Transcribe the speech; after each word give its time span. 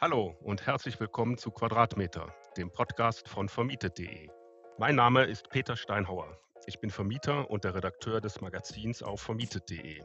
Hallo 0.00 0.34
und 0.42 0.66
herzlich 0.66 0.98
willkommen 0.98 1.38
zu 1.38 1.52
Quadratmeter, 1.52 2.34
dem 2.56 2.68
Podcast 2.70 3.28
von 3.28 3.48
vermietet.de. 3.48 4.28
Mein 4.76 4.96
Name 4.96 5.22
ist 5.22 5.48
Peter 5.50 5.76
Steinhauer. 5.76 6.36
Ich 6.66 6.80
bin 6.80 6.90
Vermieter 6.90 7.48
und 7.48 7.62
der 7.62 7.76
Redakteur 7.76 8.20
des 8.20 8.40
Magazins 8.40 9.04
auf 9.04 9.20
vermietet.de. 9.20 10.02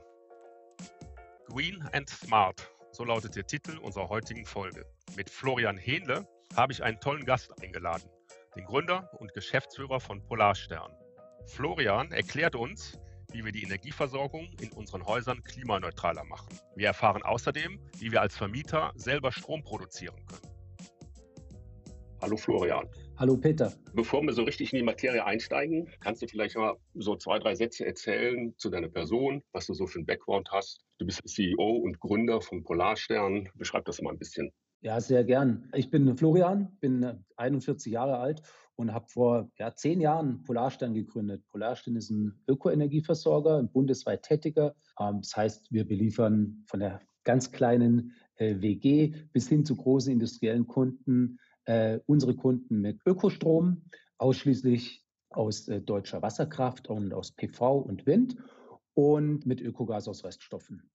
Green 1.47 1.81
and 1.91 2.07
Smart, 2.07 2.71
so 2.91 3.03
lautet 3.03 3.35
der 3.35 3.47
Titel 3.47 3.79
unserer 3.79 4.09
heutigen 4.09 4.45
Folge. 4.45 4.85
Mit 5.17 5.27
Florian 5.27 5.77
Hähnle 5.77 6.27
habe 6.55 6.71
ich 6.71 6.83
einen 6.83 6.99
tollen 6.99 7.25
Gast 7.25 7.51
eingeladen, 7.61 8.09
den 8.55 8.65
Gründer 8.65 9.09
und 9.19 9.33
Geschäftsführer 9.33 9.99
von 9.99 10.23
Polarstern. 10.23 10.95
Florian 11.47 12.11
erklärt 12.11 12.55
uns, 12.55 12.99
wie 13.31 13.45
wir 13.45 13.51
die 13.51 13.63
Energieversorgung 13.63 14.49
in 14.59 14.71
unseren 14.71 15.05
Häusern 15.05 15.43
klimaneutraler 15.43 16.23
machen. 16.23 16.49
Wir 16.75 16.87
erfahren 16.87 17.23
außerdem, 17.23 17.79
wie 17.97 18.11
wir 18.11 18.21
als 18.21 18.35
Vermieter 18.35 18.91
selber 18.95 19.31
Strom 19.31 19.63
produzieren 19.63 20.25
können. 20.25 20.49
Hallo 22.21 22.35
Florian. 22.35 22.85
Hallo 23.17 23.37
Peter. 23.37 23.73
Bevor 23.93 24.21
wir 24.23 24.33
so 24.33 24.43
richtig 24.43 24.73
in 24.73 24.79
die 24.79 24.83
Materie 24.83 25.23
einsteigen, 25.25 25.89
kannst 26.01 26.21
du 26.21 26.27
vielleicht 26.27 26.57
mal 26.57 26.75
so 26.95 27.15
zwei, 27.15 27.39
drei 27.39 27.55
Sätze 27.55 27.85
erzählen 27.85 28.53
zu 28.57 28.69
deiner 28.69 28.89
Person, 28.89 29.41
was 29.53 29.67
du 29.67 29.73
so 29.73 29.87
für 29.87 29.99
einen 29.99 30.05
Background 30.05 30.49
hast. 30.51 30.83
Du 30.97 31.05
bist 31.05 31.21
CEO 31.27 31.77
und 31.77 31.99
Gründer 31.99 32.41
von 32.41 32.63
Polarstern. 32.63 33.47
Beschreib 33.55 33.85
das 33.85 34.01
mal 34.01 34.11
ein 34.11 34.19
bisschen. 34.19 34.51
Ja, 34.81 34.99
sehr 34.99 35.23
gern. 35.23 35.69
Ich 35.73 35.89
bin 35.89 36.15
Florian, 36.17 36.77
bin 36.79 37.25
41 37.37 37.91
Jahre 37.91 38.17
alt 38.17 38.41
und 38.79 38.93
habe 38.93 39.07
vor 39.09 39.51
ja, 39.59 39.75
zehn 39.75 39.99
Jahren 39.99 40.41
Polarstern 40.43 40.93
gegründet. 40.93 41.43
Polarstern 41.51 41.97
ist 41.97 42.09
ein 42.11 42.41
Ökoenergieversorger, 42.47 43.57
ein 43.57 43.69
bundesweit 43.69 44.23
tätiger. 44.23 44.73
Ähm, 44.97 45.19
das 45.21 45.35
heißt, 45.35 45.67
wir 45.69 45.85
beliefern 45.85 46.63
von 46.65 46.79
der 46.79 47.01
ganz 47.25 47.51
kleinen 47.51 48.13
äh, 48.37 48.55
WG 48.61 49.13
bis 49.33 49.49
hin 49.49 49.65
zu 49.65 49.75
großen 49.75 50.13
industriellen 50.13 50.65
Kunden 50.65 51.39
äh, 51.65 51.99
unsere 52.05 52.37
Kunden 52.37 52.79
mit 52.79 53.01
Ökostrom, 53.05 53.83
ausschließlich 54.17 55.05
aus 55.29 55.67
äh, 55.67 55.81
deutscher 55.81 56.21
Wasserkraft 56.21 56.89
und 56.89 57.13
aus 57.13 57.33
PV 57.33 57.79
und 57.79 58.05
Wind 58.05 58.37
und 58.93 59.45
mit 59.45 59.59
Ökogas 59.59 60.07
aus 60.07 60.23
Reststoffen. 60.23 60.89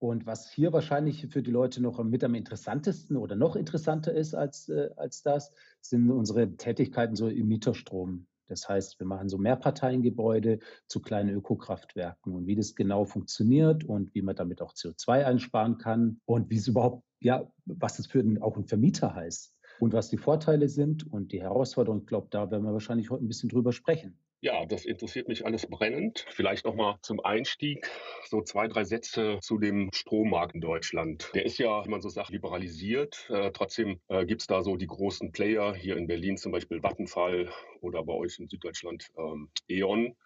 Und 0.00 0.24
was 0.24 0.50
hier 0.50 0.72
wahrscheinlich 0.72 1.26
für 1.28 1.42
die 1.42 1.50
Leute 1.50 1.82
noch 1.82 2.02
mit 2.02 2.24
am 2.24 2.34
interessantesten 2.34 3.18
oder 3.18 3.36
noch 3.36 3.54
interessanter 3.54 4.14
ist 4.14 4.34
als, 4.34 4.70
äh, 4.70 4.88
als 4.96 5.22
das, 5.22 5.52
sind 5.82 6.10
unsere 6.10 6.56
Tätigkeiten 6.56 7.16
so 7.16 7.28
im 7.28 7.48
Mieterstrom. 7.48 8.26
Das 8.46 8.66
heißt, 8.66 8.98
wir 8.98 9.06
machen 9.06 9.28
so 9.28 9.36
Mehrparteiengebäude 9.36 10.58
zu 10.86 11.00
kleinen 11.00 11.36
Ökokraftwerken 11.36 12.34
und 12.34 12.46
wie 12.46 12.56
das 12.56 12.74
genau 12.74 13.04
funktioniert 13.04 13.84
und 13.84 14.14
wie 14.14 14.22
man 14.22 14.34
damit 14.34 14.62
auch 14.62 14.72
CO2 14.72 15.24
einsparen 15.24 15.76
kann 15.76 16.20
und 16.24 16.48
wie 16.48 16.56
es 16.56 16.66
überhaupt, 16.66 17.04
ja, 17.20 17.46
was 17.66 17.98
es 17.98 18.06
für 18.06 18.24
den, 18.24 18.40
auch 18.40 18.56
ein 18.56 18.64
Vermieter 18.64 19.14
heißt 19.14 19.54
und 19.80 19.92
was 19.92 20.08
die 20.08 20.16
Vorteile 20.16 20.70
sind 20.70 21.06
und 21.12 21.30
die 21.32 21.42
Herausforderungen. 21.42 22.00
Ich 22.00 22.08
glaube, 22.08 22.28
da 22.30 22.50
werden 22.50 22.64
wir 22.64 22.72
wahrscheinlich 22.72 23.10
heute 23.10 23.24
ein 23.24 23.28
bisschen 23.28 23.50
drüber 23.50 23.72
sprechen. 23.72 24.18
Ja, 24.42 24.64
das 24.64 24.86
interessiert 24.86 25.28
mich 25.28 25.44
alles 25.44 25.66
brennend. 25.66 26.24
Vielleicht 26.30 26.64
nochmal 26.64 26.96
zum 27.02 27.20
Einstieg 27.20 27.90
so 28.26 28.40
zwei, 28.40 28.68
drei 28.68 28.84
Sätze 28.84 29.38
zu 29.42 29.58
dem 29.58 29.90
Strommarkt 29.92 30.54
in 30.54 30.62
Deutschland. 30.62 31.30
Der 31.34 31.44
ist 31.44 31.58
ja, 31.58 31.84
wie 31.84 31.90
man 31.90 32.00
so 32.00 32.08
sagt, 32.08 32.30
liberalisiert. 32.30 33.28
Äh, 33.28 33.50
trotzdem 33.52 34.00
äh, 34.08 34.24
gibt 34.24 34.40
es 34.40 34.46
da 34.46 34.62
so 34.62 34.76
die 34.76 34.86
großen 34.86 35.30
Player, 35.32 35.74
hier 35.74 35.98
in 35.98 36.06
Berlin 36.06 36.38
zum 36.38 36.52
Beispiel 36.52 36.82
Vattenfall 36.82 37.52
oder 37.82 38.02
bei 38.02 38.14
euch 38.14 38.38
in 38.38 38.48
Süddeutschland 38.48 39.08
ähm, 39.18 39.50
E.ON. 39.68 40.16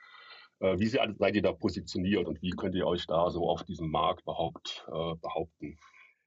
Äh, 0.60 0.78
wie 0.78 0.86
seid 0.86 1.34
ihr 1.34 1.42
da 1.42 1.52
positioniert 1.52 2.28
und 2.28 2.40
wie 2.40 2.50
könnt 2.50 2.76
ihr 2.76 2.86
euch 2.86 3.08
da 3.08 3.30
so 3.30 3.48
auf 3.48 3.64
diesem 3.64 3.90
Markt 3.90 4.22
überhaupt 4.22 4.86
äh, 4.86 5.16
behaupten? 5.16 5.76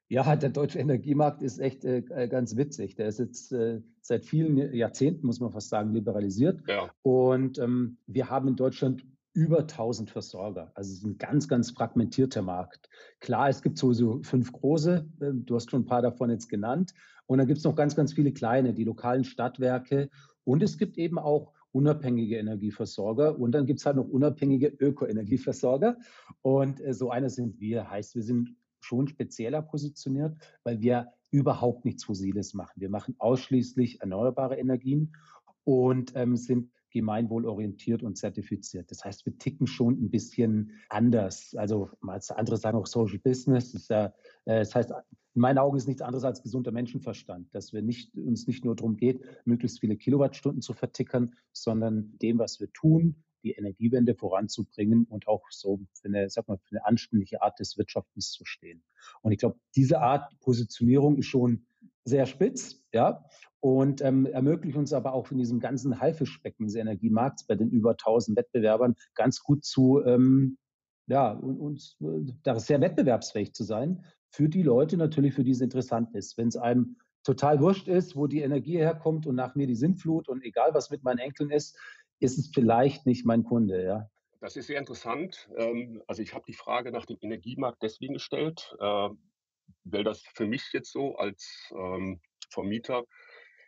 Ja, 0.09 0.35
der 0.35 0.49
deutsche 0.49 0.79
Energiemarkt 0.79 1.41
ist 1.41 1.59
echt 1.59 1.83
äh, 1.83 2.01
ganz 2.29 2.55
witzig. 2.55 2.95
Der 2.95 3.07
ist 3.07 3.19
jetzt 3.19 3.51
äh, 3.51 3.81
seit 4.01 4.25
vielen 4.25 4.73
Jahrzehnten, 4.73 5.25
muss 5.25 5.39
man 5.39 5.51
fast 5.51 5.69
sagen, 5.69 5.93
liberalisiert. 5.93 6.61
Ja. 6.67 6.89
Und 7.01 7.59
ähm, 7.59 7.97
wir 8.07 8.29
haben 8.29 8.47
in 8.47 8.55
Deutschland 8.55 9.03
über 9.33 9.59
1000 9.59 10.09
Versorger. 10.09 10.71
Also 10.73 10.91
es 10.91 10.97
ist 10.99 11.05
ein 11.05 11.17
ganz, 11.17 11.47
ganz 11.47 11.71
fragmentierter 11.71 12.41
Markt. 12.41 12.89
Klar, 13.19 13.49
es 13.49 13.61
gibt 13.61 13.77
sowieso 13.77 14.23
fünf 14.23 14.51
große, 14.51 15.07
äh, 15.19 15.31
du 15.33 15.55
hast 15.55 15.69
schon 15.69 15.81
ein 15.81 15.85
paar 15.85 16.01
davon 16.01 16.29
jetzt 16.29 16.47
genannt. 16.47 16.93
Und 17.25 17.39
dann 17.39 17.47
gibt 17.47 17.59
es 17.59 17.63
noch 17.65 17.75
ganz, 17.75 17.95
ganz 17.95 18.13
viele 18.13 18.31
kleine, 18.31 18.73
die 18.73 18.85
lokalen 18.85 19.25
Stadtwerke. 19.25 20.09
Und 20.45 20.63
es 20.63 20.77
gibt 20.77 20.97
eben 20.97 21.19
auch 21.19 21.51
unabhängige 21.71 22.37
Energieversorger 22.37 23.37
und 23.37 23.51
dann 23.51 23.65
gibt 23.65 23.79
es 23.79 23.85
halt 23.85 23.97
noch 23.97 24.07
unabhängige 24.07 24.67
Ökoenergieversorger. 24.67 25.97
Und 26.41 26.79
äh, 26.81 26.93
so 26.93 27.11
einer 27.11 27.29
sind 27.29 27.59
wir. 27.59 27.91
Heißt, 27.91 28.15
wir 28.15 28.23
sind 28.23 28.55
schon 28.87 29.07
spezieller 29.07 29.61
positioniert, 29.61 30.37
weil 30.63 30.81
wir 30.81 31.11
überhaupt 31.31 31.85
nichts 31.85 32.05
Fossiles 32.05 32.53
machen. 32.53 32.79
Wir 32.79 32.89
machen 32.89 33.15
ausschließlich 33.19 34.01
erneuerbare 34.01 34.57
Energien 34.57 35.15
und 35.63 36.13
ähm, 36.15 36.37
sind 36.37 36.71
gemeinwohlorientiert 36.91 38.01
und 38.01 38.17
zertifiziert. 38.17 38.89
Das 38.89 39.03
heißt, 39.03 39.25
wir 39.25 39.37
ticken 39.37 39.67
schon 39.67 40.01
ein 40.01 40.09
bisschen 40.09 40.71
anders. 40.89 41.53
Also 41.55 41.89
andere 42.01 42.57
sagen 42.57 42.77
auch 42.77 42.87
Social 42.87 43.19
Business. 43.19 43.73
Das, 43.73 43.87
ja, 43.89 44.05
äh, 44.45 44.59
das 44.59 44.73
heißt, 44.73 44.91
in 45.35 45.41
meinen 45.41 45.59
Augen 45.59 45.77
ist 45.77 45.87
nichts 45.87 46.01
anderes 46.01 46.23
als 46.23 46.41
gesunder 46.41 46.71
Menschenverstand, 46.71 47.53
dass 47.53 47.73
wir 47.73 47.81
nicht, 47.81 48.15
uns 48.15 48.47
nicht 48.47 48.65
nur 48.65 48.75
darum 48.75 48.97
geht, 48.97 49.21
möglichst 49.45 49.79
viele 49.79 49.97
Kilowattstunden 49.97 50.61
zu 50.61 50.73
vertickern, 50.73 51.35
sondern 51.51 52.17
dem, 52.19 52.39
was 52.39 52.59
wir 52.59 52.71
tun, 52.73 53.23
die 53.43 53.51
Energiewende 53.51 54.15
voranzubringen 54.15 55.05
und 55.05 55.27
auch 55.27 55.43
so 55.49 55.79
für 55.93 56.07
eine, 56.07 56.29
sag 56.29 56.47
mal, 56.47 56.57
für 56.57 56.75
eine 56.75 56.85
anständige 56.85 57.41
Art 57.41 57.59
des 57.59 57.77
Wirtschaftens 57.77 58.31
zu 58.31 58.45
stehen. 58.45 58.83
Und 59.21 59.31
ich 59.31 59.39
glaube, 59.39 59.59
diese 59.75 60.01
Art 60.01 60.37
Positionierung 60.39 61.17
ist 61.17 61.27
schon 61.27 61.65
sehr 62.03 62.25
spitz, 62.25 62.81
ja, 62.93 63.25
und 63.59 64.01
ähm, 64.01 64.25
ermöglicht 64.25 64.77
uns 64.77 64.93
aber 64.93 65.13
auch 65.13 65.31
in 65.31 65.37
diesem 65.37 65.59
ganzen 65.59 65.99
Haifischbecken 65.99 66.67
des 66.67 66.75
Energiemarkts 66.75 67.45
bei 67.45 67.55
den 67.55 67.69
über 67.69 67.91
1000 67.91 68.37
Wettbewerbern 68.37 68.95
ganz 69.15 69.41
gut 69.41 69.65
zu, 69.65 70.01
ähm, 70.05 70.57
ja, 71.07 71.31
uns 71.31 71.97
äh, 72.01 72.31
da 72.43 72.59
sehr 72.59 72.81
wettbewerbsfähig 72.81 73.53
zu 73.53 73.63
sein. 73.63 74.05
Für 74.29 74.47
die 74.47 74.63
Leute 74.63 74.97
natürlich, 74.97 75.33
für 75.33 75.43
die 75.43 75.51
es 75.51 75.61
interessant 75.61 76.13
ist. 76.13 76.37
Wenn 76.37 76.49
es 76.49 76.57
einem 76.57 76.97
total 77.23 77.59
wurscht 77.59 77.87
ist, 77.87 78.15
wo 78.15 78.27
die 78.27 78.41
Energie 78.41 78.77
herkommt 78.77 79.27
und 79.27 79.35
nach 79.35 79.55
mir 79.55 79.67
die 79.67 79.75
Sintflut 79.75 80.29
und 80.29 80.43
egal 80.43 80.73
was 80.73 80.89
mit 80.89 81.03
meinen 81.03 81.19
Enkeln 81.19 81.49
ist, 81.49 81.77
ist 82.19 82.37
es 82.37 82.51
vielleicht 82.53 83.05
nicht 83.05 83.25
mein 83.25 83.43
Kunde, 83.43 83.83
ja. 83.83 84.09
Das 84.39 84.55
ist 84.55 84.67
sehr 84.67 84.79
interessant. 84.79 85.49
Ähm, 85.57 86.03
also 86.07 86.21
ich 86.21 86.33
habe 86.33 86.45
die 86.47 86.53
Frage 86.53 86.91
nach 86.91 87.05
dem 87.05 87.17
Energiemarkt 87.21 87.81
deswegen 87.81 88.13
gestellt, 88.13 88.75
äh, 88.79 89.09
weil 89.83 90.03
das 90.03 90.21
für 90.33 90.45
mich 90.45 90.69
jetzt 90.73 90.91
so 90.91 91.15
als 91.15 91.73
ähm, 91.75 92.21
Vermieter 92.49 93.03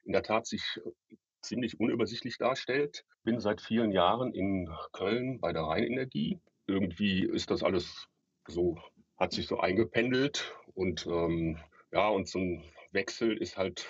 in 0.03 0.13
der 0.13 0.23
Tat 0.23 0.45
sich 0.45 0.79
äh, 0.85 1.15
ziemlich 1.41 1.79
unübersichtlich 1.79 2.37
darstellt. 2.37 3.03
Bin 3.23 3.39
seit 3.39 3.61
vielen 3.61 3.91
Jahren 3.91 4.33
in 4.33 4.69
Köln 4.91 5.39
bei 5.39 5.53
der 5.53 5.63
Rheinenergie. 5.63 6.39
Irgendwie 6.67 7.25
ist 7.25 7.49
das 7.49 7.63
alles 7.63 8.07
so, 8.47 8.77
hat 9.17 9.33
sich 9.33 9.47
so 9.47 9.59
eingependelt 9.59 10.55
und 10.73 11.07
ähm, 11.07 11.57
ja, 11.91 12.09
und 12.09 12.27
so 12.27 12.39
ein 12.39 12.63
Wechsel 12.91 13.35
ist 13.37 13.57
halt 13.57 13.87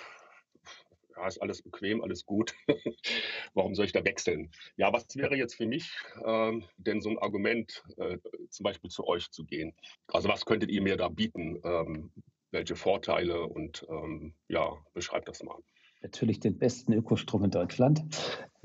ja, 1.20 1.28
ist 1.28 1.38
alles 1.38 1.62
bequem, 1.62 2.02
alles 2.02 2.24
gut. 2.24 2.54
Warum 3.54 3.74
soll 3.74 3.84
ich 3.86 3.92
da 3.92 4.04
wechseln? 4.04 4.50
Ja, 4.76 4.92
was 4.92 5.14
wäre 5.16 5.36
jetzt 5.36 5.54
für 5.54 5.66
mich 5.66 5.92
ähm, 6.24 6.64
denn 6.76 7.00
so 7.00 7.10
ein 7.10 7.18
Argument, 7.18 7.82
äh, 7.98 8.18
zum 8.48 8.64
Beispiel 8.64 8.90
zu 8.90 9.06
euch 9.06 9.30
zu 9.30 9.44
gehen? 9.44 9.74
Also 10.08 10.28
was 10.28 10.46
könntet 10.46 10.70
ihr 10.70 10.82
mir 10.82 10.96
da 10.96 11.08
bieten? 11.08 11.60
Ähm, 11.62 12.10
welche 12.52 12.74
Vorteile 12.74 13.42
und 13.42 13.86
ähm, 13.88 14.34
ja, 14.48 14.76
beschreibt 14.92 15.28
das 15.28 15.42
mal 15.42 15.58
natürlich 16.02 16.40
den 16.40 16.58
besten 16.58 16.92
Ökostrom 16.92 17.44
in 17.44 17.50
Deutschland, 17.50 18.04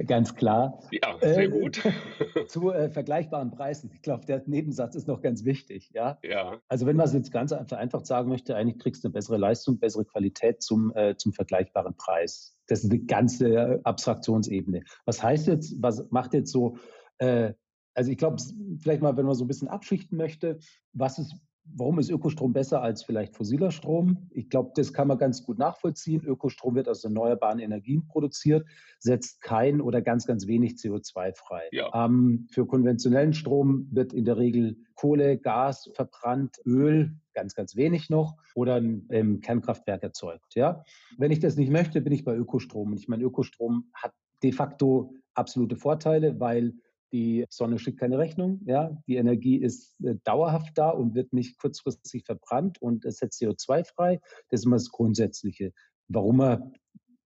ganz 0.07 0.35
klar. 0.35 0.79
Ja, 0.91 1.18
sehr 1.19 1.40
äh, 1.40 1.50
gut. 1.50 1.81
zu 2.47 2.72
äh, 2.72 2.90
vergleichbaren 2.90 3.51
Preisen. 3.51 3.91
Ich 3.94 4.01
glaube, 4.01 4.25
der 4.25 4.44
Nebensatz 4.46 4.96
ist 4.96 5.07
noch 5.07 5.22
ganz 5.22 5.46
wichtig. 5.46 5.91
Ja. 5.94 6.19
ja. 6.23 6.59
Also 6.68 6.85
wenn 6.85 6.96
man 6.96 7.06
es 7.07 7.13
jetzt 7.13 7.31
ganz 7.31 7.53
vereinfacht 7.68 8.06
sagen 8.06 8.29
möchte, 8.29 8.56
eigentlich 8.56 8.79
kriegst 8.79 9.03
du 9.03 9.08
eine 9.08 9.14
bessere 9.14 9.37
Leistung, 9.37 9.79
bessere 9.79 10.05
Qualität 10.05 10.61
zum, 10.61 10.93
äh, 10.96 11.16
zum 11.17 11.34
vergleichbaren 11.34 11.96
Preis. 11.96 12.58
Das 12.67 12.84
ist 12.84 12.91
eine 12.91 12.99
ganze 12.99 13.79
Abstraktionsebene. 13.84 14.84
Was 15.05 15.23
heißt 15.23 15.47
jetzt, 15.47 15.82
was 15.82 16.09
macht 16.11 16.34
jetzt 16.34 16.52
so, 16.52 16.78
äh, 17.20 17.53
also 17.93 18.11
ich 18.11 18.17
glaube, 18.17 18.37
vielleicht 18.79 19.02
mal, 19.02 19.16
wenn 19.16 19.26
man 19.26 19.35
so 19.35 19.46
ein 19.46 19.47
bisschen 19.47 19.70
abschichten 19.70 20.17
möchte, 20.17 20.59
was 20.93 21.20
ist 21.20 21.35
Warum 21.73 22.00
ist 22.00 22.09
Ökostrom 22.09 22.53
besser 22.53 22.82
als 22.82 23.03
vielleicht 23.03 23.35
fossiler 23.35 23.72
Strom? 23.72 24.29
Ich 24.32 24.50
glaube, 24.50 24.72
das 24.76 24.94
kann 24.94 25.08
man 25.08 25.17
ganz 25.17 25.44
gut 25.44 25.58
nachvollziehen. 25.58 26.23
Ökostrom 26.23 26.76
wird 26.76 26.88
aus 26.88 27.03
erneuerbaren 27.03 27.59
Energien 27.59 28.08
produziert, 28.08 28.66
setzt 29.00 29.41
kein 29.41 29.82
oder 29.82 30.02
ganz, 30.02 30.26
ganz 30.26 30.47
wenig 30.47 30.73
CO2 30.73 31.34
frei. 31.35 31.64
Ja. 31.72 32.06
Ähm, 32.06 32.47
für 32.52 32.66
konventionellen 32.66 33.34
Strom 33.34 33.88
wird 33.91 34.14
in 34.14 34.26
der 34.26 34.38
Regel 34.38 34.78
Kohle, 34.96 35.38
Gas 35.38 35.90
verbrannt, 35.94 36.59
Öl, 36.66 37.16
ganz, 37.34 37.56
ganz 37.56 37.76
wenig 37.76 38.09
noch 38.09 38.38
oder 38.53 38.76
ein 38.76 39.08
ähm, 39.09 39.41
Kernkraftwerk 39.41 40.03
erzeugt. 40.03 40.56
Ja? 40.56 40.84
Wenn 41.18 41.32
ich 41.32 41.40
das 41.40 41.58
nicht 41.58 41.72
möchte, 41.72 42.02
bin 42.02 42.14
ich 42.14 42.23
bei 42.23 42.35
Ökostrom. 42.35 42.91
Und 42.91 43.00
ich 43.00 43.08
meine, 43.08 43.23
Ökostrom 43.23 43.90
hat 43.94 44.14
de 44.44 44.52
facto 44.52 45.14
absolute 45.34 45.76
Vorteile, 45.76 46.40
weil 46.40 46.73
Die 47.11 47.46
Sonne 47.49 47.79
schickt 47.79 47.99
keine 47.99 48.17
Rechnung, 48.17 48.61
ja. 48.66 48.97
Die 49.07 49.16
Energie 49.16 49.57
ist 49.57 49.96
äh, 50.03 50.16
dauerhaft 50.23 50.78
da 50.78 50.90
und 50.90 51.16
wird 51.16 51.34
nicht 51.34 51.57
kurzfristig 51.57 52.25
verbrannt 52.25 52.81
und 52.81 53.05
es 53.05 53.17
setzt 53.17 53.41
CO2 53.41 53.85
frei. 53.85 54.19
Das 54.49 54.61
ist 54.61 54.66
immer 54.66 54.78
das 54.78 54.90
Grundsätzliche, 54.90 55.72
warum 56.07 56.37
man 56.37 56.73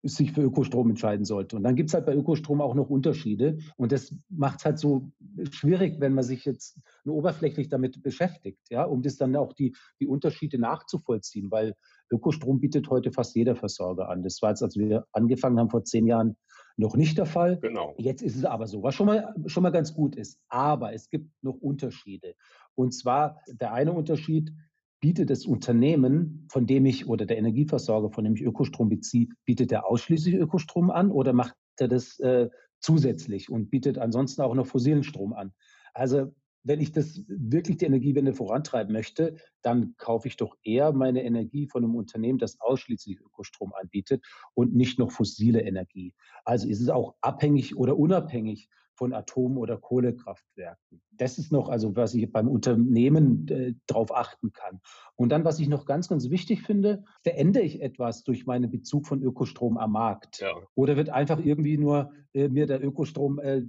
sich 0.03 0.31
für 0.31 0.41
Ökostrom 0.41 0.89
entscheiden 0.89 1.25
sollte. 1.25 1.55
Und 1.55 1.63
dann 1.63 1.75
gibt 1.75 1.89
es 1.89 1.93
halt 1.93 2.05
bei 2.05 2.15
Ökostrom 2.15 2.61
auch 2.61 2.75
noch 2.75 2.89
Unterschiede. 2.89 3.57
Und 3.75 3.91
das 3.91 4.15
macht 4.29 4.59
es 4.59 4.65
halt 4.65 4.79
so 4.79 5.11
schwierig, 5.51 5.99
wenn 5.99 6.13
man 6.13 6.23
sich 6.23 6.45
jetzt 6.45 6.79
nur 7.03 7.15
oberflächlich 7.15 7.69
damit 7.69 8.01
beschäftigt, 8.03 8.59
ja, 8.69 8.83
um 8.83 9.01
das 9.01 9.17
dann 9.17 9.35
auch 9.35 9.53
die, 9.53 9.75
die 9.99 10.07
Unterschiede 10.07 10.59
nachzuvollziehen, 10.59 11.51
weil 11.51 11.73
Ökostrom 12.11 12.59
bietet 12.59 12.89
heute 12.89 13.11
fast 13.11 13.35
jeder 13.35 13.55
Versorger 13.55 14.09
an. 14.09 14.23
Das 14.23 14.41
war 14.41 14.49
jetzt, 14.51 14.63
als 14.63 14.77
wir 14.77 15.05
angefangen 15.11 15.59
haben 15.59 15.69
vor 15.69 15.83
zehn 15.83 16.07
Jahren, 16.07 16.37
noch 16.77 16.95
nicht 16.95 17.17
der 17.17 17.25
Fall. 17.25 17.59
Genau. 17.59 17.95
Jetzt 17.97 18.21
ist 18.21 18.35
es 18.35 18.45
aber 18.45 18.67
so, 18.67 18.83
was 18.83 18.95
schon 18.95 19.07
mal, 19.07 19.33
schon 19.47 19.63
mal 19.63 19.71
ganz 19.71 19.93
gut 19.93 20.15
ist. 20.15 20.39
Aber 20.47 20.93
es 20.93 21.09
gibt 21.09 21.31
noch 21.41 21.55
Unterschiede. 21.55 22.35
Und 22.75 22.93
zwar 22.93 23.41
der 23.47 23.73
eine 23.73 23.91
Unterschied, 23.91 24.53
bietet 24.99 25.29
das 25.29 25.45
Unternehmen, 25.45 26.47
von 26.49 26.65
dem 26.65 26.85
ich 26.85 27.07
oder 27.07 27.25
der 27.25 27.37
Energieversorger, 27.37 28.11
von 28.11 28.23
dem 28.23 28.35
ich 28.35 28.41
Ökostrom 28.41 28.89
beziehe, 28.89 29.27
bietet 29.45 29.71
er 29.71 29.85
ausschließlich 29.85 30.35
Ökostrom 30.35 30.89
an 30.89 31.11
oder 31.11 31.33
macht 31.33 31.55
er 31.77 31.87
das 31.87 32.19
äh, 32.19 32.49
zusätzlich 32.79 33.49
und 33.49 33.69
bietet 33.69 33.97
ansonsten 33.97 34.41
auch 34.41 34.55
noch 34.55 34.65
fossilen 34.65 35.03
Strom 35.03 35.33
an? 35.33 35.53
Also 35.93 36.33
wenn 36.67 36.81
ich 36.81 36.91
das 36.91 37.23
wirklich 37.27 37.77
die 37.77 37.85
Energiewende 37.85 38.33
vorantreiben 38.33 38.91
möchte, 38.93 39.37
dann 39.61 39.95
kaufe 39.97 40.27
ich 40.27 40.35
doch 40.35 40.57
eher 40.63 40.91
meine 40.91 41.23
Energie 41.23 41.67
von 41.67 41.83
einem 41.83 41.95
Unternehmen, 41.95 42.39
das 42.39 42.59
ausschließlich 42.59 43.21
Ökostrom 43.21 43.73
anbietet 43.73 44.25
und 44.53 44.75
nicht 44.75 44.99
noch 44.99 45.11
fossile 45.11 45.61
Energie. 45.61 46.13
Also 46.43 46.67
ist 46.67 46.81
es 46.81 46.89
auch 46.89 47.15
abhängig 47.21 47.77
oder 47.77 47.97
unabhängig 47.97 48.69
von 48.97 49.13
Atom- 49.13 49.57
oder 49.57 49.77
Kohlekraftwerken. 49.77 51.01
Das 51.11 51.37
ist 51.37 51.51
noch, 51.51 51.69
also 51.69 51.95
was 51.95 52.15
ich 52.15 52.31
beim 52.31 52.47
Unternehmen 52.47 53.47
äh, 53.47 53.73
darauf 53.85 54.13
achten 54.13 54.51
kann. 54.51 54.81
Und 55.15 55.29
dann, 55.29 55.45
was 55.45 55.59
ich 55.59 55.67
noch 55.67 55.85
ganz, 55.85 56.09
ganz 56.09 56.29
wichtig 56.29 56.63
finde, 56.63 57.03
verändere 57.21 57.63
ich 57.63 57.81
etwas 57.81 58.23
durch 58.23 58.45
meinen 58.47 58.71
Bezug 58.71 59.05
von 59.05 59.21
Ökostrom 59.21 59.77
am 59.77 59.91
Markt? 59.91 60.39
Ja. 60.39 60.49
Oder 60.73 60.97
wird 60.97 61.09
einfach 61.09 61.39
irgendwie 61.39 61.77
nur 61.77 62.11
äh, 62.33 62.49
mir 62.49 62.65
der 62.65 62.83
Ökostrom, 62.83 63.39
äh, 63.39 63.63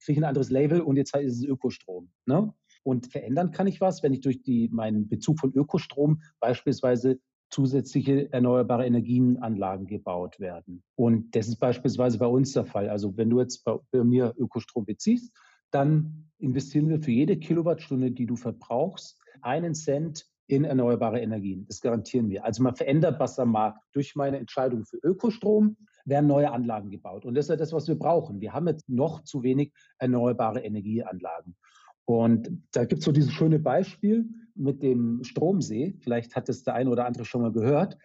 kriege 0.00 0.18
ich 0.18 0.24
ein 0.24 0.28
anderes 0.28 0.50
Label 0.50 0.80
und 0.80 0.96
jetzt 0.96 1.14
ist 1.16 1.38
es 1.38 1.44
Ökostrom. 1.44 2.10
Ne? 2.26 2.52
Und 2.82 3.06
verändern 3.06 3.50
kann 3.50 3.66
ich 3.66 3.80
was, 3.80 4.02
wenn 4.02 4.12
ich 4.12 4.20
durch 4.20 4.42
die, 4.42 4.68
meinen 4.72 5.08
Bezug 5.08 5.38
von 5.38 5.52
Ökostrom 5.52 6.22
beispielsweise 6.40 7.20
zusätzliche 7.50 8.32
erneuerbare 8.32 8.86
Energienanlagen 8.86 9.86
gebaut 9.86 10.38
werden. 10.38 10.82
Und 10.94 11.34
das 11.34 11.48
ist 11.48 11.56
beispielsweise 11.56 12.18
bei 12.18 12.26
uns 12.26 12.52
der 12.52 12.64
Fall. 12.64 12.88
Also 12.88 13.16
wenn 13.16 13.28
du 13.28 13.40
jetzt 13.40 13.64
bei, 13.64 13.76
bei 13.90 14.04
mir 14.04 14.34
Ökostrom 14.38 14.84
beziehst, 14.84 15.36
dann 15.70 16.30
investieren 16.38 16.88
wir 16.88 17.00
für 17.00 17.10
jede 17.10 17.36
Kilowattstunde, 17.36 18.12
die 18.12 18.26
du 18.26 18.36
verbrauchst, 18.36 19.20
einen 19.42 19.74
Cent 19.74 20.26
in 20.46 20.64
erneuerbare 20.64 21.20
Energien. 21.20 21.64
Das 21.66 21.80
garantieren 21.80 22.28
wir. 22.28 22.44
Also 22.44 22.62
man 22.62 22.74
verändert 22.74 23.20
was 23.20 23.38
am 23.38 23.52
Markt. 23.52 23.84
Durch 23.92 24.16
meine 24.16 24.38
Entscheidung 24.38 24.84
für 24.84 24.96
Ökostrom 24.96 25.76
werden 26.10 26.26
neue 26.26 26.52
Anlagen 26.52 26.90
gebaut. 26.90 27.24
Und 27.24 27.34
das 27.34 27.46
ist 27.46 27.50
ja 27.50 27.56
das, 27.56 27.72
was 27.72 27.88
wir 27.88 27.94
brauchen. 27.94 28.40
Wir 28.42 28.52
haben 28.52 28.68
jetzt 28.68 28.88
noch 28.88 29.24
zu 29.24 29.42
wenig 29.42 29.72
erneuerbare 29.98 30.60
Energieanlagen. 30.60 31.56
Und 32.04 32.50
da 32.72 32.84
gibt 32.84 32.98
es 32.98 33.04
so 33.04 33.12
dieses 33.12 33.32
schöne 33.32 33.58
Beispiel 33.58 34.28
mit 34.54 34.82
dem 34.82 35.22
Stromsee. 35.24 35.96
Vielleicht 36.00 36.36
hat 36.36 36.48
es 36.48 36.64
der 36.64 36.74
eine 36.74 36.90
oder 36.90 37.06
andere 37.06 37.24
schon 37.24 37.40
mal 37.40 37.52
gehört. 37.52 37.96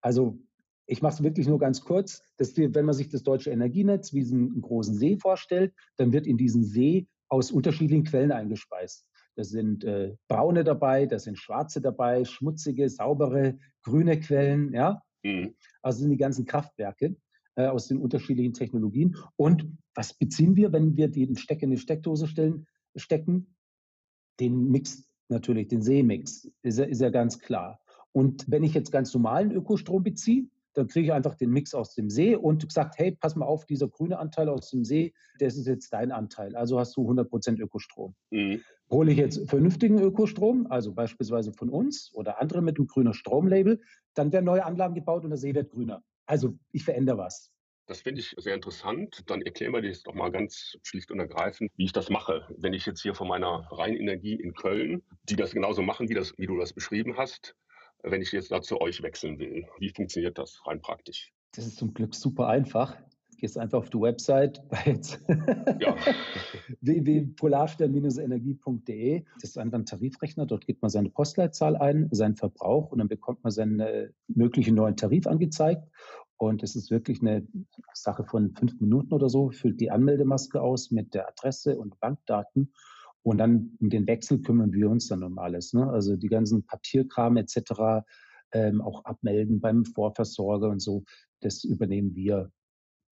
Also 0.00 0.38
ich 0.86 1.02
mache 1.02 1.14
es 1.14 1.22
wirklich 1.22 1.46
nur 1.46 1.58
ganz 1.58 1.82
kurz. 1.82 2.22
Dass 2.38 2.54
die, 2.54 2.74
wenn 2.74 2.86
man 2.86 2.94
sich 2.94 3.10
das 3.10 3.22
deutsche 3.22 3.50
Energienetz 3.50 4.12
wie 4.12 4.24
einen 4.24 4.60
großen 4.62 4.94
See 4.94 5.16
vorstellt, 5.18 5.74
dann 5.96 6.12
wird 6.12 6.26
in 6.26 6.38
diesen 6.38 6.64
See 6.64 7.06
aus 7.28 7.52
unterschiedlichen 7.52 8.04
Quellen 8.04 8.32
eingespeist. 8.32 9.06
Da 9.36 9.44
sind 9.44 9.84
äh, 9.84 10.16
braune 10.26 10.64
dabei, 10.64 11.06
da 11.06 11.18
sind 11.18 11.38
schwarze 11.38 11.80
dabei, 11.80 12.24
schmutzige, 12.24 12.88
saubere, 12.88 13.58
grüne 13.84 14.18
Quellen. 14.18 14.72
Ja? 14.72 15.02
Mhm. 15.22 15.54
Also 15.82 16.00
sind 16.00 16.10
die 16.10 16.16
ganzen 16.16 16.46
Kraftwerke 16.46 17.14
äh, 17.56 17.66
aus 17.66 17.88
den 17.88 17.98
unterschiedlichen 17.98 18.52
Technologien. 18.52 19.16
Und 19.36 19.66
was 19.94 20.14
beziehen 20.14 20.56
wir, 20.56 20.72
wenn 20.72 20.96
wir 20.96 21.08
den 21.08 21.36
Stecker 21.36 21.64
in 21.64 21.70
die 21.70 21.78
Steckdose 21.78 22.26
stellen? 22.26 22.66
stecken. 22.96 23.54
Den 24.38 24.70
Mix 24.70 25.08
natürlich, 25.28 25.68
den 25.68 25.82
Seemix, 25.82 26.50
ist 26.62 26.78
ja, 26.78 26.84
ist 26.84 27.00
ja 27.00 27.10
ganz 27.10 27.38
klar. 27.38 27.80
Und 28.12 28.44
wenn 28.48 28.64
ich 28.64 28.74
jetzt 28.74 28.90
ganz 28.90 29.14
normalen 29.14 29.52
Ökostrom 29.52 30.02
beziehe, 30.02 30.46
dann 30.74 30.86
kriege 30.86 31.06
ich 31.06 31.12
einfach 31.12 31.34
den 31.34 31.50
Mix 31.50 31.74
aus 31.74 31.94
dem 31.94 32.10
See 32.10 32.36
und 32.36 32.66
gesagt, 32.66 32.96
hey, 32.98 33.12
pass 33.12 33.34
mal 33.34 33.46
auf, 33.46 33.66
dieser 33.66 33.88
grüne 33.88 34.18
Anteil 34.18 34.48
aus 34.48 34.70
dem 34.70 34.84
See, 34.84 35.12
das 35.38 35.56
ist 35.56 35.66
jetzt 35.66 35.92
dein 35.92 36.12
Anteil. 36.12 36.54
Also 36.54 36.78
hast 36.78 36.96
du 36.96 37.08
100% 37.08 37.60
Ökostrom. 37.60 38.14
Mhm. 38.30 38.60
Hole 38.90 39.12
ich 39.12 39.18
jetzt 39.18 39.48
vernünftigen 39.48 39.98
Ökostrom, 40.00 40.66
also 40.68 40.92
beispielsweise 40.92 41.52
von 41.52 41.70
uns 41.70 42.12
oder 42.14 42.40
andere 42.40 42.62
mit 42.62 42.78
einem 42.78 42.86
grünen 42.86 43.14
Stromlabel, 43.14 43.80
dann 44.14 44.32
werden 44.32 44.44
neue 44.44 44.64
Anlagen 44.64 44.94
gebaut 44.94 45.24
und 45.24 45.30
der 45.30 45.38
See 45.38 45.54
wird 45.54 45.70
grüner. 45.70 46.02
Also 46.30 46.56
ich 46.70 46.84
verändere 46.84 47.18
was. 47.18 47.50
Das 47.86 48.02
finde 48.02 48.20
ich 48.20 48.36
sehr 48.38 48.54
interessant. 48.54 49.24
Dann 49.26 49.42
erklär 49.42 49.72
mir 49.72 49.82
das 49.82 50.04
doch 50.04 50.14
mal 50.14 50.30
ganz 50.30 50.76
schlicht 50.84 51.10
und 51.10 51.18
ergreifend, 51.18 51.72
wie 51.74 51.86
ich 51.86 51.92
das 51.92 52.08
mache. 52.08 52.46
Wenn 52.56 52.72
ich 52.72 52.86
jetzt 52.86 53.02
hier 53.02 53.16
von 53.16 53.26
meiner 53.26 53.66
Rheinenergie 53.72 54.34
in 54.34 54.54
Köln, 54.54 55.02
die 55.24 55.34
das 55.34 55.50
genauso 55.50 55.82
machen, 55.82 56.08
wie, 56.08 56.14
das, 56.14 56.32
wie 56.38 56.46
du 56.46 56.56
das 56.56 56.72
beschrieben 56.72 57.16
hast, 57.16 57.56
wenn 58.04 58.22
ich 58.22 58.30
jetzt 58.30 58.52
da 58.52 58.62
zu 58.62 58.80
euch 58.80 59.02
wechseln 59.02 59.40
will, 59.40 59.66
wie 59.80 59.90
funktioniert 59.90 60.38
das 60.38 60.64
rein 60.68 60.80
praktisch? 60.80 61.32
Das 61.50 61.66
ist 61.66 61.78
zum 61.78 61.94
Glück 61.94 62.14
super 62.14 62.46
einfach. 62.46 62.96
Gehst 63.40 63.56
einfach 63.56 63.78
auf 63.78 63.88
die 63.88 63.98
Website 63.98 64.62
ja. 65.80 65.96
www.polarstern-energie.de. 66.82 69.24
Das 69.40 69.50
ist 69.50 69.58
einfach 69.58 69.78
ein 69.78 69.86
Tarifrechner. 69.86 70.44
Dort 70.44 70.66
gibt 70.66 70.82
man 70.82 70.90
seine 70.90 71.08
Postleitzahl 71.08 71.76
ein, 71.76 72.08
seinen 72.10 72.36
Verbrauch 72.36 72.92
und 72.92 72.98
dann 72.98 73.08
bekommt 73.08 73.42
man 73.42 73.50
seinen 73.50 74.12
möglichen 74.28 74.74
neuen 74.74 74.96
Tarif 74.96 75.26
angezeigt. 75.26 75.88
Und 76.36 76.62
es 76.62 76.76
ist 76.76 76.90
wirklich 76.90 77.22
eine 77.22 77.46
Sache 77.94 78.24
von 78.24 78.54
fünf 78.54 78.78
Minuten 78.80 79.14
oder 79.14 79.30
so, 79.30 79.50
füllt 79.50 79.80
die 79.80 79.90
Anmeldemaske 79.90 80.60
aus 80.60 80.90
mit 80.90 81.14
der 81.14 81.26
Adresse 81.28 81.78
und 81.78 81.98
Bankdaten. 82.00 82.74
Und 83.22 83.38
dann 83.38 83.76
um 83.80 83.88
den 83.88 84.06
Wechsel 84.06 84.42
kümmern 84.42 84.72
wir 84.72 84.90
uns 84.90 85.08
dann 85.08 85.22
um 85.22 85.38
alles. 85.38 85.72
Ne? 85.72 85.88
Also 85.88 86.16
die 86.16 86.28
ganzen 86.28 86.64
Papierkram 86.64 87.38
etc., 87.38 88.02
ähm, 88.52 88.80
auch 88.80 89.04
abmelden 89.04 89.60
beim 89.60 89.84
Vorversorger 89.84 90.68
und 90.68 90.80
so, 90.80 91.04
das 91.40 91.64
übernehmen 91.64 92.14
wir. 92.14 92.50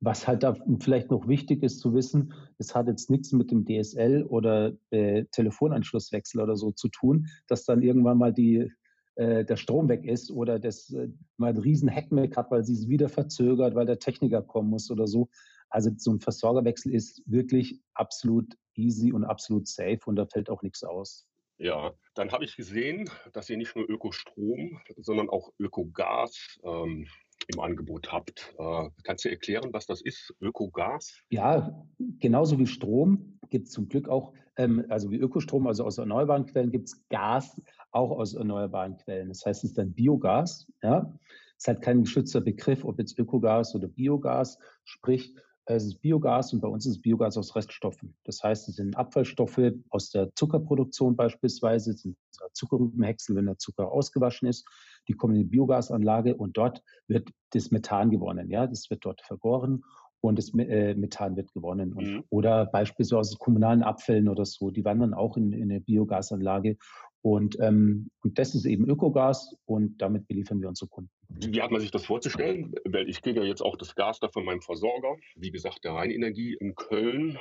Was 0.01 0.29
halt 0.29 0.45
da 0.45 0.57
vielleicht 0.81 1.11
noch 1.11 1.27
wichtig 1.27 1.63
ist 1.63 1.81
zu 1.81 1.93
wissen, 1.93 2.33
es 2.59 2.75
hat 2.75 2.87
jetzt 2.87 3.11
nichts 3.11 3.33
mit 3.33 3.51
dem 3.51 3.65
DSL 3.65 4.25
oder 4.25 4.73
äh, 4.91 5.25
Telefonanschlusswechsel 5.33 6.41
oder 6.41 6.57
so 6.57 6.71
zu 6.71 6.89
tun, 6.89 7.27
dass 7.49 7.65
dann 7.65 7.83
irgendwann 7.83 8.19
mal 8.19 8.33
die 8.33 8.71
äh, 9.19 9.45
der 9.45 9.57
Strom 9.57 9.89
weg 9.89 10.05
ist 10.05 10.31
oder 10.31 10.61
das 10.61 10.93
äh, 10.93 11.09
mal 11.37 11.49
einen 11.49 11.59
riesen 11.59 11.93
Hackmeck 11.93 12.37
hat, 12.37 12.53
weil 12.53 12.63
sie 12.63 12.75
es 12.75 12.89
wieder 12.89 13.09
verzögert, 13.09 13.75
weil 13.75 13.87
der 13.87 13.99
Techniker 13.99 14.43
kommen 14.43 14.71
muss 14.71 14.93
oder 14.93 15.09
so. 15.09 15.29
Also 15.71 15.91
so 15.97 16.13
ein 16.13 16.21
Versorgerwechsel 16.21 16.95
ist 16.95 17.23
wirklich 17.27 17.81
absolut 17.95 18.57
easy 18.77 19.13
und 19.13 19.25
absolut 19.25 19.67
safe 19.67 19.99
und 20.07 20.15
da 20.15 20.27
fällt 20.27 20.49
auch 20.49 20.63
nichts 20.63 20.85
aus. 20.85 21.27
Ja, 21.59 21.93
dann 22.15 22.31
habe 22.31 22.45
ich 22.45 22.55
gesehen, 22.55 23.11
dass 23.33 23.51
ihr 23.51 23.57
nicht 23.57 23.75
nur 23.75 23.91
Ökostrom, 23.91 24.81
sondern 24.97 25.29
auch 25.29 25.53
Ökogas 25.59 26.61
ähm, 26.63 27.09
im 27.49 27.61
Angebot 27.61 28.13
habt. 28.13 28.55
Äh, 28.59 28.91
kannst 29.05 29.25
du 29.25 29.31
erklären, 29.31 29.73
was 29.73 29.87
das 29.87 30.01
ist, 30.03 30.35
Ökogas? 30.41 31.21
Ja, 31.31 31.85
genauso 32.21 32.59
wie 32.59 32.67
Strom 32.67 33.39
gibt 33.51 33.67
es 33.67 33.73
zum 33.73 33.89
Glück 33.89 34.09
auch, 34.09 34.33
ähm, 34.57 34.85
also 34.89 35.11
wie 35.11 35.17
Ökostrom, 35.17 35.67
also 35.67 35.85
aus 35.85 35.99
erneuerbaren 35.99 36.47
Quellen 36.47 36.71
gibt 36.71 36.89
es 36.89 37.09
Gas 37.09 37.61
auch 37.91 38.11
aus 38.11 38.35
erneuerbaren 38.35 38.97
Quellen. 38.99 39.29
Das 39.29 39.45
heißt, 39.45 39.65
es 39.65 39.71
ist 39.71 39.79
dann 39.79 39.93
Biogas. 39.93 40.71
Ja? 40.83 41.13
Es 41.59 41.67
halt 41.67 41.83
kein 41.83 42.03
geschützter 42.03 42.41
Begriff, 42.41 42.85
ob 42.85 42.99
jetzt 42.99 43.19
Ökogas 43.19 43.75
oder 43.75 43.89
Biogas, 43.89 44.59
sprich, 44.85 45.35
es 45.77 45.85
ist 45.85 46.01
Biogas 46.01 46.53
und 46.53 46.61
bei 46.61 46.69
uns 46.69 46.87
ist 46.87 46.97
es 46.97 47.01
Biogas 47.01 47.37
aus 47.37 47.55
Reststoffen. 47.55 48.15
Das 48.25 48.43
heißt, 48.43 48.69
es 48.69 48.77
sind 48.77 48.97
Abfallstoffe 48.97 49.73
aus 49.91 50.11
der 50.11 50.35
Zuckerproduktion 50.35 51.17
beispielsweise, 51.17 51.91
es 51.91 52.03
sind 52.03 52.17
Zuckerrübenhäcksel, 52.53 53.37
wenn 53.37 53.47
der 53.47 53.59
Zucker 53.59 53.91
ausgewaschen 53.91 54.49
ist. 54.49 54.67
Die 55.09 55.13
kommen 55.13 55.35
in 55.35 55.43
die 55.43 55.49
Biogasanlage 55.49 56.37
und 56.37 56.57
dort 56.57 56.83
wird 57.07 57.31
das 57.51 57.71
Methan 57.71 58.11
gewonnen. 58.11 58.51
Ja, 58.51 58.67
das 58.67 58.89
wird 58.91 59.05
dort 59.05 59.21
vergoren 59.23 59.85
und 60.21 60.39
das 60.39 60.53
äh, 60.55 60.95
Methan 60.95 61.37
wird 61.37 61.53
gewonnen. 61.53 61.95
Mhm. 61.97 62.25
Oder 62.31 62.67
beispielsweise 62.67 63.19
aus 63.19 63.39
kommunalen 63.39 63.83
Abfällen 63.83 64.29
oder 64.29 64.45
so, 64.45 64.71
die 64.71 64.85
wandern 64.85 65.15
auch 65.15 65.37
in, 65.37 65.53
in 65.53 65.71
eine 65.71 65.81
Biogasanlage 65.81 66.77
und, 67.23 67.59
ähm, 67.61 68.11
und 68.23 68.39
das 68.39 68.55
ist 68.55 68.65
eben 68.65 68.89
Ökogas 68.89 69.57
und 69.67 70.01
damit 70.01 70.29
beliefern 70.29 70.61
wir 70.61 70.69
unsere 70.69 70.89
Kunden. 70.89 71.11
Wie 71.29 71.61
hat 71.61 71.71
man 71.71 71.81
sich 71.81 71.91
das 71.91 72.05
vorzustellen? 72.05 72.75
Weil 72.85 73.09
ich 73.09 73.23
kriege 73.23 73.41
ja 73.41 73.47
jetzt 73.47 73.61
auch 73.61 73.77
das 73.77 73.95
Gas 73.95 74.21
da 74.21 74.29
von 74.29 74.45
meinem 74.45 74.63
Versorger, 74.63 75.17
wie 75.37 75.51
gesagt, 75.51 75.85
der 75.85 75.93
Rheinenergie 75.93 76.55
in 76.55 76.75
Köln. 76.75 77.39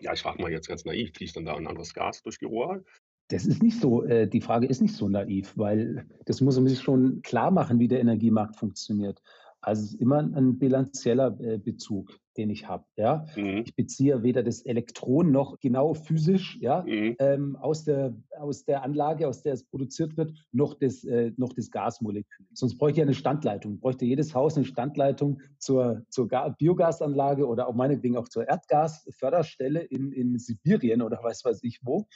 Ja, 0.00 0.12
ich 0.12 0.20
frage 0.20 0.40
mal 0.40 0.52
jetzt 0.52 0.68
ganz 0.68 0.84
naiv, 0.84 1.12
fließt 1.14 1.36
dann 1.36 1.46
da 1.46 1.54
ein 1.54 1.66
anderes 1.66 1.94
Gas 1.94 2.22
durch 2.22 2.38
die 2.38 2.44
Rohre? 2.44 2.84
Das 3.28 3.44
ist 3.44 3.62
nicht 3.62 3.80
so, 3.80 4.04
äh, 4.04 4.28
die 4.28 4.40
Frage 4.40 4.66
ist 4.66 4.80
nicht 4.80 4.94
so 4.94 5.08
naiv, 5.08 5.52
weil 5.56 6.06
das 6.24 6.40
muss 6.40 6.56
man 6.56 6.68
sich 6.68 6.80
schon 6.80 7.20
klar 7.22 7.50
machen, 7.50 7.78
wie 7.78 7.88
der 7.88 8.00
Energiemarkt 8.00 8.56
funktioniert. 8.56 9.20
Also 9.60 9.82
es 9.82 9.92
ist 9.94 10.00
immer 10.00 10.18
ein 10.18 10.58
bilanzieller 10.58 11.36
äh, 11.40 11.58
Bezug, 11.58 12.16
den 12.36 12.48
ich 12.48 12.68
habe. 12.68 12.84
Ja? 12.96 13.26
Mhm. 13.36 13.64
Ich 13.66 13.74
beziehe 13.74 14.22
weder 14.22 14.44
das 14.44 14.62
Elektron 14.62 15.32
noch 15.32 15.58
genau 15.58 15.94
physisch 15.94 16.58
ja, 16.60 16.84
mhm. 16.86 17.16
ähm, 17.18 17.56
aus, 17.56 17.84
der, 17.84 18.14
aus 18.38 18.64
der 18.64 18.84
Anlage, 18.84 19.26
aus 19.26 19.42
der 19.42 19.54
es 19.54 19.64
produziert 19.64 20.16
wird, 20.16 20.32
noch 20.52 20.74
das, 20.74 21.02
äh, 21.04 21.32
noch 21.36 21.52
das 21.52 21.72
Gasmolekül. 21.72 22.46
Sonst 22.52 22.78
bräuchte 22.78 23.00
ich 23.00 23.02
eine 23.02 23.14
Standleitung. 23.14 23.80
Bräuchte 23.80 24.04
jedes 24.04 24.32
Haus 24.34 24.56
eine 24.56 24.64
Standleitung 24.64 25.40
zur, 25.58 26.02
zur 26.08 26.28
Biogasanlage 26.28 27.46
oder 27.46 27.66
auch 27.66 27.74
meinetwegen 27.74 28.16
auch 28.16 28.28
zur 28.28 28.48
Erdgasförderstelle 28.48 29.80
in, 29.80 30.12
in 30.12 30.38
Sibirien 30.38 31.02
oder 31.02 31.18
weiß 31.22 31.44
weiß 31.44 31.64
ich 31.64 31.80
wo 31.82 32.06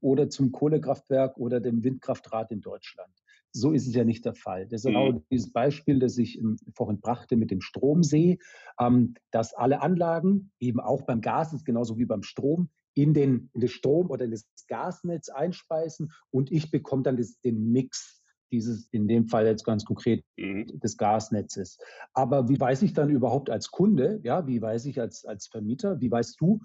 oder 0.00 0.30
zum 0.30 0.50
Kohlekraftwerk 0.50 1.36
oder 1.36 1.60
dem 1.60 1.84
Windkraftrad 1.84 2.50
in 2.52 2.62
Deutschland. 2.62 3.12
So 3.60 3.72
ist 3.72 3.86
es 3.86 3.94
ja 3.94 4.04
nicht 4.04 4.24
der 4.24 4.34
Fall. 4.34 4.66
Das 4.66 4.80
ist 4.80 4.86
genau 4.86 5.12
mhm. 5.12 5.22
dieses 5.30 5.52
Beispiel, 5.52 5.98
das 5.98 6.18
ich 6.18 6.40
vorhin 6.74 7.00
brachte 7.00 7.36
mit 7.36 7.50
dem 7.50 7.60
Stromsee, 7.60 8.38
ähm, 8.80 9.14
dass 9.30 9.54
alle 9.54 9.80
Anlagen, 9.80 10.50
eben 10.60 10.80
auch 10.80 11.02
beim 11.02 11.20
Gas, 11.20 11.52
ist 11.52 11.64
genauso 11.64 11.98
wie 11.98 12.04
beim 12.04 12.22
Strom, 12.22 12.68
in 12.94 13.12
den, 13.12 13.50
in 13.52 13.60
den 13.60 13.68
Strom 13.68 14.10
oder 14.10 14.24
in 14.24 14.30
das 14.30 14.46
Gasnetz 14.68 15.28
einspeisen 15.28 16.12
und 16.30 16.50
ich 16.50 16.70
bekomme 16.70 17.02
dann 17.02 17.16
das, 17.16 17.38
den 17.40 17.70
Mix 17.70 18.22
dieses, 18.52 18.88
in 18.92 19.08
dem 19.08 19.26
Fall 19.26 19.46
jetzt 19.46 19.64
ganz 19.64 19.84
konkret, 19.84 20.24
mhm. 20.36 20.66
des 20.80 20.96
Gasnetzes. 20.96 21.78
Aber 22.14 22.48
wie 22.48 22.58
weiß 22.58 22.82
ich 22.82 22.92
dann 22.92 23.10
überhaupt 23.10 23.50
als 23.50 23.70
Kunde, 23.70 24.20
ja, 24.22 24.46
wie 24.46 24.62
weiß 24.62 24.86
ich 24.86 25.00
als, 25.00 25.24
als 25.24 25.46
Vermieter, 25.48 26.00
wie 26.00 26.10
weißt 26.10 26.40
du, 26.40 26.60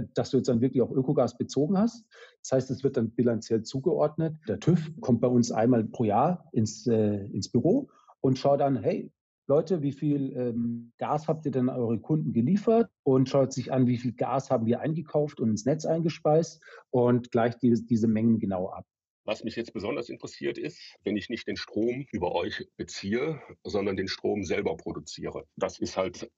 dass 0.00 0.30
du 0.30 0.38
jetzt 0.38 0.48
dann 0.48 0.60
wirklich 0.60 0.82
auch 0.82 0.90
Ökogas 0.90 1.36
bezogen 1.36 1.78
hast. 1.78 2.06
Das 2.42 2.52
heißt, 2.52 2.70
es 2.70 2.84
wird 2.84 2.96
dann 2.96 3.10
bilanziell 3.10 3.62
zugeordnet. 3.62 4.36
Der 4.48 4.60
TÜV 4.60 4.90
kommt 5.00 5.20
bei 5.20 5.28
uns 5.28 5.52
einmal 5.52 5.84
pro 5.84 6.04
Jahr 6.04 6.48
ins, 6.52 6.86
äh, 6.86 7.26
ins 7.26 7.48
Büro 7.48 7.88
und 8.20 8.38
schaut 8.38 8.60
dann, 8.60 8.82
hey, 8.82 9.10
Leute, 9.46 9.82
wie 9.82 9.92
viel 9.92 10.34
ähm, 10.36 10.92
Gas 10.96 11.28
habt 11.28 11.44
ihr 11.44 11.52
denn 11.52 11.68
eure 11.68 11.98
Kunden 11.98 12.32
geliefert? 12.32 12.90
Und 13.02 13.28
schaut 13.28 13.52
sich 13.52 13.72
an, 13.72 13.86
wie 13.86 13.98
viel 13.98 14.12
Gas 14.12 14.50
haben 14.50 14.64
wir 14.64 14.80
eingekauft 14.80 15.38
und 15.38 15.50
ins 15.50 15.66
Netz 15.66 15.84
eingespeist 15.84 16.62
und 16.90 17.30
gleicht 17.30 17.62
die, 17.62 17.74
diese 17.84 18.08
Mengen 18.08 18.38
genau 18.38 18.68
ab. 18.68 18.86
Was 19.26 19.44
mich 19.44 19.56
jetzt 19.56 19.72
besonders 19.72 20.08
interessiert 20.08 20.58
ist, 20.58 20.78
wenn 21.02 21.16
ich 21.16 21.28
nicht 21.28 21.46
den 21.46 21.56
Strom 21.56 22.06
über 22.10 22.34
euch 22.34 22.66
beziehe, 22.76 23.40
sondern 23.64 23.96
den 23.96 24.08
Strom 24.08 24.44
selber 24.44 24.76
produziere. 24.76 25.44
Das 25.56 25.78
ist 25.78 25.96
halt 25.96 26.30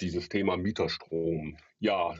dieses 0.00 0.28
Thema 0.28 0.56
Mieterstrom. 0.56 1.56
Ja, 1.78 2.14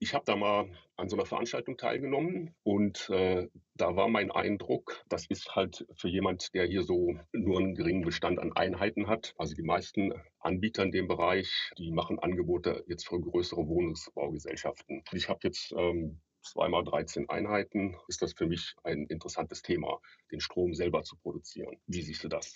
ich 0.00 0.14
habe 0.14 0.24
da 0.24 0.34
mal 0.34 0.70
an 0.96 1.08
so 1.10 1.16
einer 1.16 1.26
Veranstaltung 1.26 1.76
teilgenommen 1.76 2.54
und 2.62 3.10
äh, 3.10 3.48
da 3.74 3.96
war 3.96 4.08
mein 4.08 4.30
Eindruck, 4.30 5.04
das 5.08 5.26
ist 5.26 5.54
halt 5.54 5.86
für 5.94 6.08
jemand, 6.08 6.54
der 6.54 6.66
hier 6.66 6.82
so 6.82 7.18
nur 7.32 7.58
einen 7.58 7.74
geringen 7.74 8.02
Bestand 8.02 8.38
an 8.38 8.52
Einheiten 8.54 9.08
hat. 9.08 9.34
Also 9.36 9.54
die 9.54 9.62
meisten 9.62 10.14
Anbieter 10.40 10.84
in 10.84 10.90
dem 10.90 11.06
Bereich, 11.06 11.70
die 11.76 11.90
machen 11.90 12.18
Angebote 12.18 12.82
jetzt 12.88 13.06
für 13.06 13.20
größere 13.20 13.66
Wohnungsbaugesellschaften. 13.68 15.04
Ich 15.12 15.28
habe 15.28 15.40
jetzt 15.42 15.72
ähm, 15.76 16.20
zweimal 16.42 16.82
13 16.82 17.28
Einheiten. 17.28 17.94
Ist 18.08 18.22
das 18.22 18.32
für 18.32 18.46
mich 18.46 18.74
ein 18.82 19.06
interessantes 19.06 19.60
Thema, 19.60 20.00
den 20.32 20.40
Strom 20.40 20.74
selber 20.74 21.02
zu 21.02 21.16
produzieren? 21.16 21.76
Wie 21.86 22.00
siehst 22.00 22.24
du 22.24 22.28
das? 22.28 22.54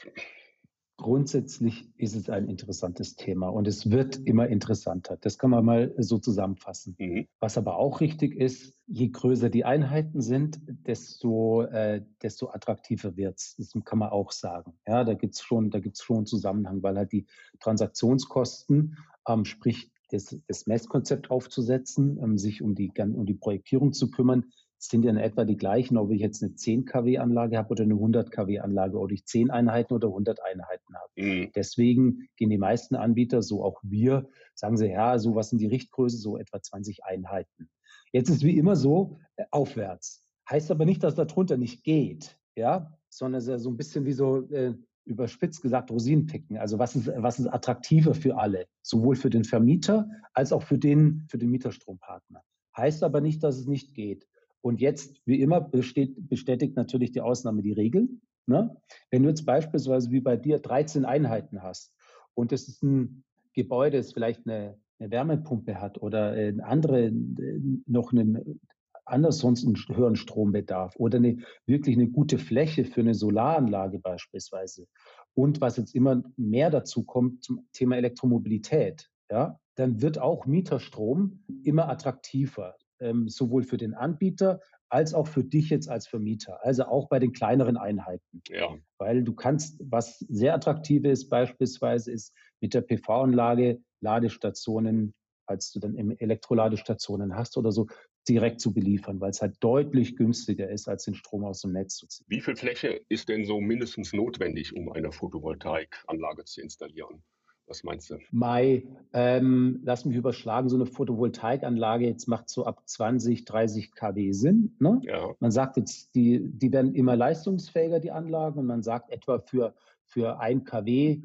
Grundsätzlich 0.97 1.89
ist 1.97 2.15
es 2.15 2.31
ein 2.31 2.49
interessantes 2.49 3.17
Thema 3.17 3.49
und 3.49 3.67
es 3.67 3.91
wird 3.91 4.17
immer 4.17 4.47
interessanter. 4.47 5.17
Das 5.21 5.39
kann 5.39 5.51
man 5.51 5.65
mal 5.65 5.93
so 5.99 6.19
zusammenfassen. 6.19 6.95
Mhm. 6.99 7.27
Was 7.41 7.59
aber 7.59 7.77
auch 7.77 8.01
richtig 8.01 8.37
ist, 8.37 8.75
je 8.87 9.09
größer 9.09 9.51
die 9.51 9.65
Einheiten 9.65 10.21
sind, 10.21 10.61
desto, 10.87 11.63
äh, 11.63 12.05
desto 12.23 12.49
attraktiver 12.51 13.17
wird 13.17 13.39
es. 13.39 13.57
Das 13.57 13.73
kann 13.85 13.99
man 13.99 14.11
auch 14.11 14.31
sagen. 14.31 14.75
Ja, 14.87 15.03
da 15.03 15.15
gibt 15.15 15.35
es 15.35 15.43
schon, 15.43 15.73
schon 15.95 16.17
einen 16.19 16.27
Zusammenhang, 16.27 16.83
weil 16.85 16.97
halt 16.97 17.11
die 17.11 17.27
Transaktionskosten, 17.59 18.97
ähm, 19.27 19.45
sprich 19.45 19.91
das, 20.11 20.39
das 20.47 20.67
Messkonzept 20.67 21.29
aufzusetzen, 21.31 22.21
ähm, 22.23 22.39
sich 22.39 22.63
um 22.63 22.77
die, 22.77 22.93
um 22.97 23.27
die 23.27 23.35
Projektierung 23.35 23.93
zu 23.93 24.11
kümmern, 24.11 24.53
sind 24.79 25.05
ja 25.05 25.11
in 25.11 25.17
etwa 25.17 25.45
die 25.45 25.57
gleichen, 25.57 25.97
ob 25.97 26.11
ich 26.11 26.21
jetzt 26.21 26.43
eine 26.43 26.55
10 26.55 26.85
kW 26.85 27.19
Anlage 27.19 27.57
habe 27.57 27.71
oder 27.71 27.85
eine 27.85 27.95
100 27.95 28.31
kW 28.31 28.59
Anlage, 28.61 29.01
ob 29.01 29.13
ich 29.13 29.25
10 29.25 29.51
Einheiten 29.51 29.95
oder 29.95 30.09
100 30.09 30.41
Einheiten 30.43 30.95
habe. 30.95 31.13
Mhm. 31.17 31.53
Deswegen 31.55 32.29
gehen 32.37 32.51
die 32.51 32.59
meisten 32.59 32.95
Anbieter, 32.97 33.43
so 33.43 33.65
auch 33.65 33.81
wir, 33.83 34.29
sagen 34.55 34.77
sie, 34.77 34.89
ja, 34.89 35.19
so 35.19 35.35
was 35.35 35.51
sind 35.51 35.61
die 35.61 35.67
Richtgröße, 35.67 36.19
so 36.19 36.37
etwa 36.39 36.61
20 36.61 37.05
Einheiten. 37.05 37.71
Jetzt 38.13 38.29
ist 38.29 38.45
wie 38.45 38.59
immer 38.59 38.77
so, 38.77 39.19
äh, 39.37 39.45
aufwärts. 39.51 40.29
Heißt 40.49 40.71
aber 40.71 40.85
nicht, 40.85 41.03
dass 41.03 41.15
darunter 41.15 41.57
nicht 41.57 41.85
geht, 41.85 42.39
ja, 42.55 42.99
sondern 43.09 43.39
es 43.39 43.45
ist 43.45 43.51
ja 43.51 43.59
so 43.59 43.71
ein 43.71 43.77
bisschen 43.77 44.05
wie 44.05 44.13
so, 44.13 44.49
äh, 44.51 44.75
überspitzt 45.05 45.63
gesagt 45.63 45.91
Rosinenpicken. 45.91 46.57
Also 46.57 46.79
was 46.79 46.97
ist, 46.97 47.11
was 47.17 47.39
ist 47.39 47.47
attraktiver 47.47 48.15
für 48.15 48.37
alle, 48.39 48.67
sowohl 48.83 49.17
für 49.17 49.31
den 49.31 49.45
Vermieter 49.45 50.09
als 50.33 50.53
auch 50.53 50.63
für 50.63 50.79
den, 50.79 51.27
für 51.29 51.39
den 51.39 51.51
Mieterstrompartner. 51.51 52.43
Heißt 52.77 53.03
aber 53.03 53.21
nicht, 53.21 53.43
dass 53.43 53.59
es 53.59 53.67
nicht 53.67 53.95
geht. 53.95 54.27
Und 54.65 54.81
jetzt, 54.81 55.21
wie 55.27 55.43
immer, 55.43 55.61
besteht, 55.61 56.15
bestätigt 56.31 56.75
natürlich 56.75 57.13
die 57.13 57.21
Ausnahme 57.21 57.61
die 57.61 57.73
Regel. 57.73 58.09
Ne? 58.47 58.75
Wenn 59.11 59.23
du 59.23 59.29
jetzt 59.29 59.45
beispielsweise 59.45 60.11
wie 60.11 60.21
bei 60.21 60.39
dir 60.39 60.59
13 60.59 61.05
Einheiten 61.05 61.63
hast 61.63 61.93
und 62.33 62.51
das 62.51 62.67
ist 62.67 62.83
ein 62.83 63.25
Gebäude, 63.53 63.99
das 63.99 64.15
vielleicht 64.15 64.47
eine, 64.47 64.79
eine 64.99 65.11
Wärmepumpe 65.11 65.83
hat 65.83 66.01
oder 66.01 66.31
ein 66.31 66.63
andere, 66.63 67.13
noch 67.13 68.13
einen 68.13 68.59
anders 69.05 69.39
sonst 69.41 69.67
einen 69.67 69.77
höheren 69.77 70.17
Strombedarf 70.17 70.97
oder 70.97 71.19
eine, 71.19 71.41
wirklich 71.67 71.97
eine 71.97 72.09
gute 72.09 72.39
Fläche 72.39 72.87
für 72.87 73.03
eine 73.03 73.13
Solaranlage 73.13 73.99
beispielsweise 73.99 74.87
und 75.35 75.61
was 75.61 75.77
jetzt 75.77 75.95
immer 75.95 76.23
mehr 76.39 76.71
dazu 76.71 77.03
kommt 77.05 77.45
zum 77.45 77.69
Thema 77.75 77.99
Elektromobilität, 77.99 79.11
ja, 79.31 79.61
dann 79.75 80.01
wird 80.01 80.19
auch 80.19 80.47
Mieterstrom 80.47 81.45
immer 81.65 81.91
attraktiver 81.91 82.77
ähm, 83.01 83.29
sowohl 83.29 83.65
für 83.65 83.77
den 83.77 83.95
Anbieter 83.95 84.61
als 84.89 85.15
auch 85.15 85.27
für 85.27 85.43
dich 85.43 85.71
jetzt 85.71 85.89
als 85.89 86.07
Vermieter, 86.07 86.65
also 86.65 86.85
auch 86.85 87.09
bei 87.09 87.19
den 87.19 87.33
kleineren 87.33 87.77
Einheiten. 87.77 88.43
Ja. 88.49 88.77
Weil 88.99 89.25
du 89.25 89.35
kannst, 89.35 89.81
was 89.81 90.19
sehr 90.21 90.55
attraktiv 90.55 91.05
ist, 91.05 91.29
beispielsweise 91.29 92.13
ist 92.13 92.33
mit 92.61 92.75
der 92.75 92.83
PV-Anlage 92.83 93.81
Ladestationen, 94.01 95.15
als 95.47 95.73
du 95.73 95.81
dann 95.81 95.97
Elektroladestationen 96.19 97.35
hast 97.35 97.57
oder 97.57 97.73
so, 97.73 97.87
direkt 98.29 98.61
zu 98.61 98.73
beliefern, 98.73 99.21
weil 99.21 99.31
es 99.31 99.43
halt 99.43 99.57
deutlich 99.61 100.17
günstiger 100.17 100.71
ist, 100.71 100.89
als 100.89 101.05
den 101.05 101.15
Strom 101.15 101.45
aus 101.45 101.61
dem 101.61 101.73
Netz 101.73 101.97
zu 101.97 102.07
ziehen. 102.07 102.25
Wie 102.29 102.41
viel 102.41 102.57
Fläche 102.57 103.01
ist 103.09 103.29
denn 103.29 103.45
so 103.45 103.61
mindestens 103.61 104.13
notwendig, 104.13 104.75
um 104.75 104.91
eine 104.93 105.13
Photovoltaikanlage 105.13 106.45
zu 106.45 106.63
installieren? 106.63 107.23
Was 107.67 107.83
meinst 107.83 108.11
du? 108.11 108.19
Mai, 108.31 108.87
ähm, 109.15 109.81
lass 109.85 110.05
mich 110.05 110.17
überschlagen, 110.17 110.69
so 110.69 110.77
eine 110.77 110.87
Photovoltaikanlage 110.87 112.07
jetzt 112.07 112.29
macht 112.29 112.51
so 112.51 112.67
ab 112.67 112.83
20, 112.85 113.47
30 113.47 113.95
kW 113.95 114.33
Sinn. 114.33 114.77
Ne? 114.81 115.01
Ja. 115.03 115.35
Man 115.41 115.51
sagt 115.51 115.79
jetzt, 115.79 116.15
die, 116.15 116.41
die 116.43 116.73
werden 116.73 116.95
immer 116.95 117.17
leistungsfähiger, 117.17 118.01
die 118.01 118.11
Anlagen, 118.11 118.59
und 118.59 118.67
man 118.67 118.83
sagt 118.83 119.11
etwa 119.11 119.39
für, 119.39 119.75
für 120.05 120.41
1 120.41 120.65
kW, 120.67 121.23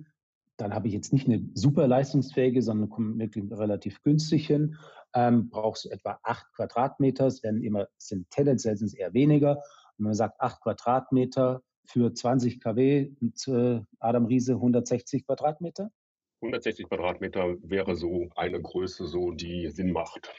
dann 0.55 0.74
habe 0.74 0.88
ich 0.88 0.93
jetzt 0.93 1.12
nicht 1.13 1.27
eine 1.27 1.41
super 1.53 1.88
leistungsfähige, 1.88 2.62
sondern 2.62 2.89
komme 2.89 3.17
wirklich 3.17 3.50
relativ 3.51 4.01
günstig 4.03 4.48
hin. 4.48 4.75
Ähm, 5.13 5.50
brauchst 5.50 5.86
du 5.86 5.89
etwa 5.89 6.19
8 6.24 6.53
Quadratmeter, 6.53 7.27
es 7.27 7.43
werden 7.43 7.63
immer, 7.63 7.88
sind 7.98 8.29
tendenziell 8.29 8.77
sind 8.77 8.88
es 8.88 8.93
eher 8.93 9.13
weniger. 9.13 9.63
Und 9.98 10.05
man 10.05 10.13
sagt 10.13 10.39
8 10.39 10.62
Quadratmeter 10.62 11.63
für 11.86 12.13
20 12.13 12.62
kW 12.62 13.12
und 13.19 13.48
äh, 13.48 13.81
Adam 14.00 14.25
Riese 14.25 14.53
160 14.53 15.25
Quadratmeter. 15.25 15.91
160 16.41 16.88
Quadratmeter 16.88 17.55
wäre 17.63 17.96
so 17.96 18.29
eine 18.36 18.62
Größe, 18.62 19.05
so 19.05 19.31
die 19.31 19.69
Sinn 19.69 19.91
macht. 19.91 20.31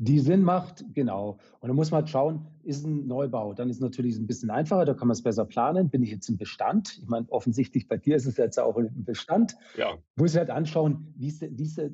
Die 0.00 0.20
Sinn 0.20 0.42
macht, 0.42 0.84
genau. 0.94 1.38
Und 1.58 1.68
da 1.68 1.74
muss 1.74 1.90
man 1.90 2.02
halt 2.02 2.08
schauen, 2.08 2.46
ist 2.62 2.86
ein 2.86 3.08
Neubau, 3.08 3.52
dann 3.52 3.68
ist 3.68 3.76
es 3.76 3.82
natürlich 3.82 4.16
ein 4.16 4.28
bisschen 4.28 4.50
einfacher, 4.50 4.84
da 4.84 4.94
kann 4.94 5.08
man 5.08 5.14
es 5.14 5.22
besser 5.22 5.44
planen. 5.44 5.90
Bin 5.90 6.04
ich 6.04 6.10
jetzt 6.10 6.28
im 6.28 6.36
Bestand? 6.36 6.98
Ich 7.02 7.08
meine, 7.08 7.26
offensichtlich 7.30 7.88
bei 7.88 7.96
dir 7.96 8.14
ist 8.14 8.26
es 8.26 8.36
jetzt 8.36 8.60
auch 8.60 8.76
im 8.76 9.04
Bestand. 9.04 9.56
Ja. 9.76 9.98
Muss 10.14 10.32
ich 10.32 10.38
halt 10.38 10.50
anschauen, 10.50 11.12
wie, 11.16 11.28
ist, 11.28 11.42
wie 11.42 11.64
ist, 11.64 11.78
äh, 11.78 11.90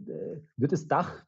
wird 0.56 0.72
das 0.72 0.86
Dach 0.86 1.24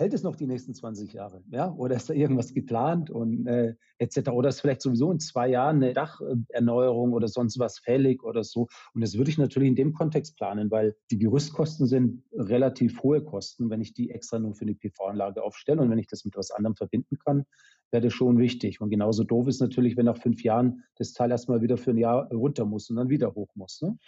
hält 0.00 0.14
es 0.14 0.22
noch 0.22 0.34
die 0.34 0.46
nächsten 0.46 0.74
20 0.74 1.12
Jahre? 1.12 1.44
Ja? 1.50 1.72
Oder 1.74 1.96
ist 1.96 2.08
da 2.08 2.14
irgendwas 2.14 2.54
geplant 2.54 3.10
und 3.10 3.46
äh, 3.46 3.74
etc. 3.98 4.30
Oder 4.30 4.48
ist 4.48 4.60
vielleicht 4.60 4.80
sowieso 4.80 5.12
in 5.12 5.20
zwei 5.20 5.48
Jahren 5.48 5.76
eine 5.76 5.92
Dacherneuerung 5.92 7.12
oder 7.12 7.28
sonst 7.28 7.58
was 7.58 7.78
fällig 7.78 8.24
oder 8.24 8.42
so? 8.42 8.66
Und 8.94 9.02
das 9.02 9.18
würde 9.18 9.30
ich 9.30 9.38
natürlich 9.38 9.68
in 9.68 9.76
dem 9.76 9.92
Kontext 9.92 10.36
planen, 10.36 10.70
weil 10.70 10.96
die 11.10 11.18
Gerüstkosten 11.18 11.86
sind 11.86 12.24
relativ 12.32 13.02
hohe 13.02 13.22
Kosten, 13.22 13.68
wenn 13.68 13.82
ich 13.82 13.92
die 13.92 14.10
extra 14.10 14.38
nur 14.38 14.54
für 14.54 14.62
eine 14.62 14.74
PV-Anlage 14.74 15.42
aufstelle 15.42 15.82
und 15.82 15.90
wenn 15.90 15.98
ich 15.98 16.08
das 16.08 16.24
mit 16.24 16.34
was 16.36 16.50
anderem 16.50 16.76
verbinden 16.76 17.18
kann, 17.18 17.44
wäre 17.90 18.02
das 18.02 18.14
schon 18.14 18.38
wichtig. 18.38 18.80
Und 18.80 18.88
genauso 18.88 19.22
doof 19.22 19.48
ist 19.48 19.60
natürlich, 19.60 19.96
wenn 19.98 20.06
nach 20.06 20.16
fünf 20.16 20.42
Jahren 20.42 20.82
das 20.96 21.12
Teil 21.12 21.30
erstmal 21.30 21.60
wieder 21.60 21.76
für 21.76 21.90
ein 21.90 21.98
Jahr 21.98 22.32
runter 22.32 22.64
muss 22.64 22.88
und 22.88 22.96
dann 22.96 23.10
wieder 23.10 23.34
hoch 23.34 23.54
muss. 23.54 23.82
Ne? 23.82 23.98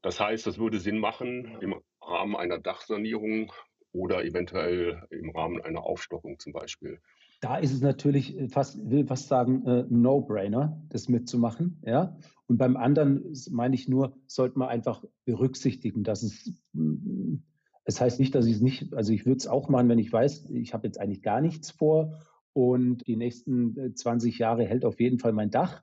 Das 0.00 0.18
heißt, 0.18 0.46
das 0.46 0.58
würde 0.58 0.80
Sinn 0.80 0.98
machen, 0.98 1.58
im 1.60 1.74
Rahmen 2.00 2.36
einer 2.36 2.58
Dachsanierung 2.58 3.52
oder 3.92 4.24
eventuell 4.24 5.06
im 5.10 5.30
Rahmen 5.30 5.60
einer 5.60 5.84
Aufstockung 5.84 6.38
zum 6.38 6.52
Beispiel. 6.52 6.98
Da 7.40 7.56
ist 7.58 7.72
es 7.72 7.80
natürlich 7.80 8.36
fast, 8.50 8.78
will 8.88 9.04
fast 9.06 9.28
sagen, 9.28 9.66
äh, 9.66 9.84
No-Brainer, 9.88 10.80
das 10.88 11.08
mitzumachen. 11.08 11.82
Ja? 11.84 12.16
Und 12.46 12.56
beim 12.56 12.76
anderen 12.76 13.34
meine 13.50 13.74
ich 13.74 13.88
nur, 13.88 14.16
sollte 14.26 14.58
man 14.58 14.68
einfach 14.68 15.04
berücksichtigen, 15.24 16.04
dass 16.04 16.22
es, 16.22 16.52
mm, 16.72 17.36
es 17.84 18.00
heißt 18.00 18.20
nicht, 18.20 18.34
dass 18.34 18.46
ich 18.46 18.54
es 18.54 18.60
nicht, 18.60 18.94
also 18.94 19.12
ich 19.12 19.26
würde 19.26 19.38
es 19.38 19.48
auch 19.48 19.68
machen, 19.68 19.88
wenn 19.88 19.98
ich 19.98 20.12
weiß, 20.12 20.50
ich 20.50 20.72
habe 20.72 20.86
jetzt 20.86 21.00
eigentlich 21.00 21.22
gar 21.22 21.40
nichts 21.40 21.72
vor 21.72 22.20
und 22.52 23.06
die 23.06 23.16
nächsten 23.16 23.96
20 23.96 24.34
äh, 24.34 24.38
Jahre 24.38 24.64
hält 24.64 24.84
auf 24.84 25.00
jeden 25.00 25.18
Fall 25.18 25.32
mein 25.32 25.50
Dach, 25.50 25.82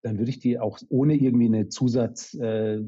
dann 0.00 0.18
würde 0.18 0.30
ich 0.30 0.38
die 0.38 0.58
auch 0.58 0.78
ohne 0.88 1.14
irgendwie 1.16 1.46
eine 1.46 1.68
Zusatz, 1.68 2.34
äh, 2.34 2.80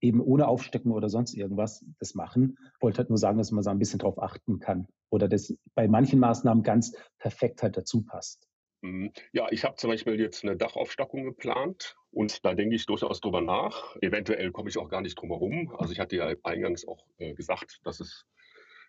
eben 0.00 0.20
ohne 0.20 0.48
Aufstecken 0.48 0.92
oder 0.92 1.08
sonst 1.08 1.34
irgendwas 1.34 1.84
das 1.98 2.14
machen. 2.14 2.56
Ich 2.76 2.82
wollte 2.82 2.98
halt 2.98 3.08
nur 3.08 3.18
sagen, 3.18 3.38
dass 3.38 3.50
man 3.50 3.62
so 3.62 3.70
ein 3.70 3.78
bisschen 3.78 3.98
drauf 3.98 4.20
achten 4.20 4.60
kann 4.60 4.86
oder 5.10 5.28
das 5.28 5.54
bei 5.74 5.88
manchen 5.88 6.20
Maßnahmen 6.20 6.62
ganz 6.62 6.96
perfekt 7.18 7.62
halt 7.62 7.76
dazu 7.76 8.04
passt. 8.04 8.48
Mhm. 8.82 9.12
Ja, 9.32 9.48
ich 9.50 9.64
habe 9.64 9.76
zum 9.76 9.90
Beispiel 9.90 10.20
jetzt 10.20 10.44
eine 10.44 10.56
Dachaufstockung 10.56 11.24
geplant 11.24 11.96
und 12.12 12.44
da 12.44 12.54
denke 12.54 12.76
ich 12.76 12.86
durchaus 12.86 13.20
drüber 13.20 13.40
nach. 13.40 13.96
Eventuell 14.00 14.52
komme 14.52 14.68
ich 14.68 14.78
auch 14.78 14.88
gar 14.88 15.00
nicht 15.00 15.18
drum 15.18 15.30
herum. 15.30 15.74
Also 15.76 15.92
ich 15.92 16.00
hatte 16.00 16.16
ja 16.16 16.32
eingangs 16.44 16.86
auch 16.86 17.04
äh, 17.18 17.34
gesagt, 17.34 17.80
dass 17.84 18.00
es 18.00 18.24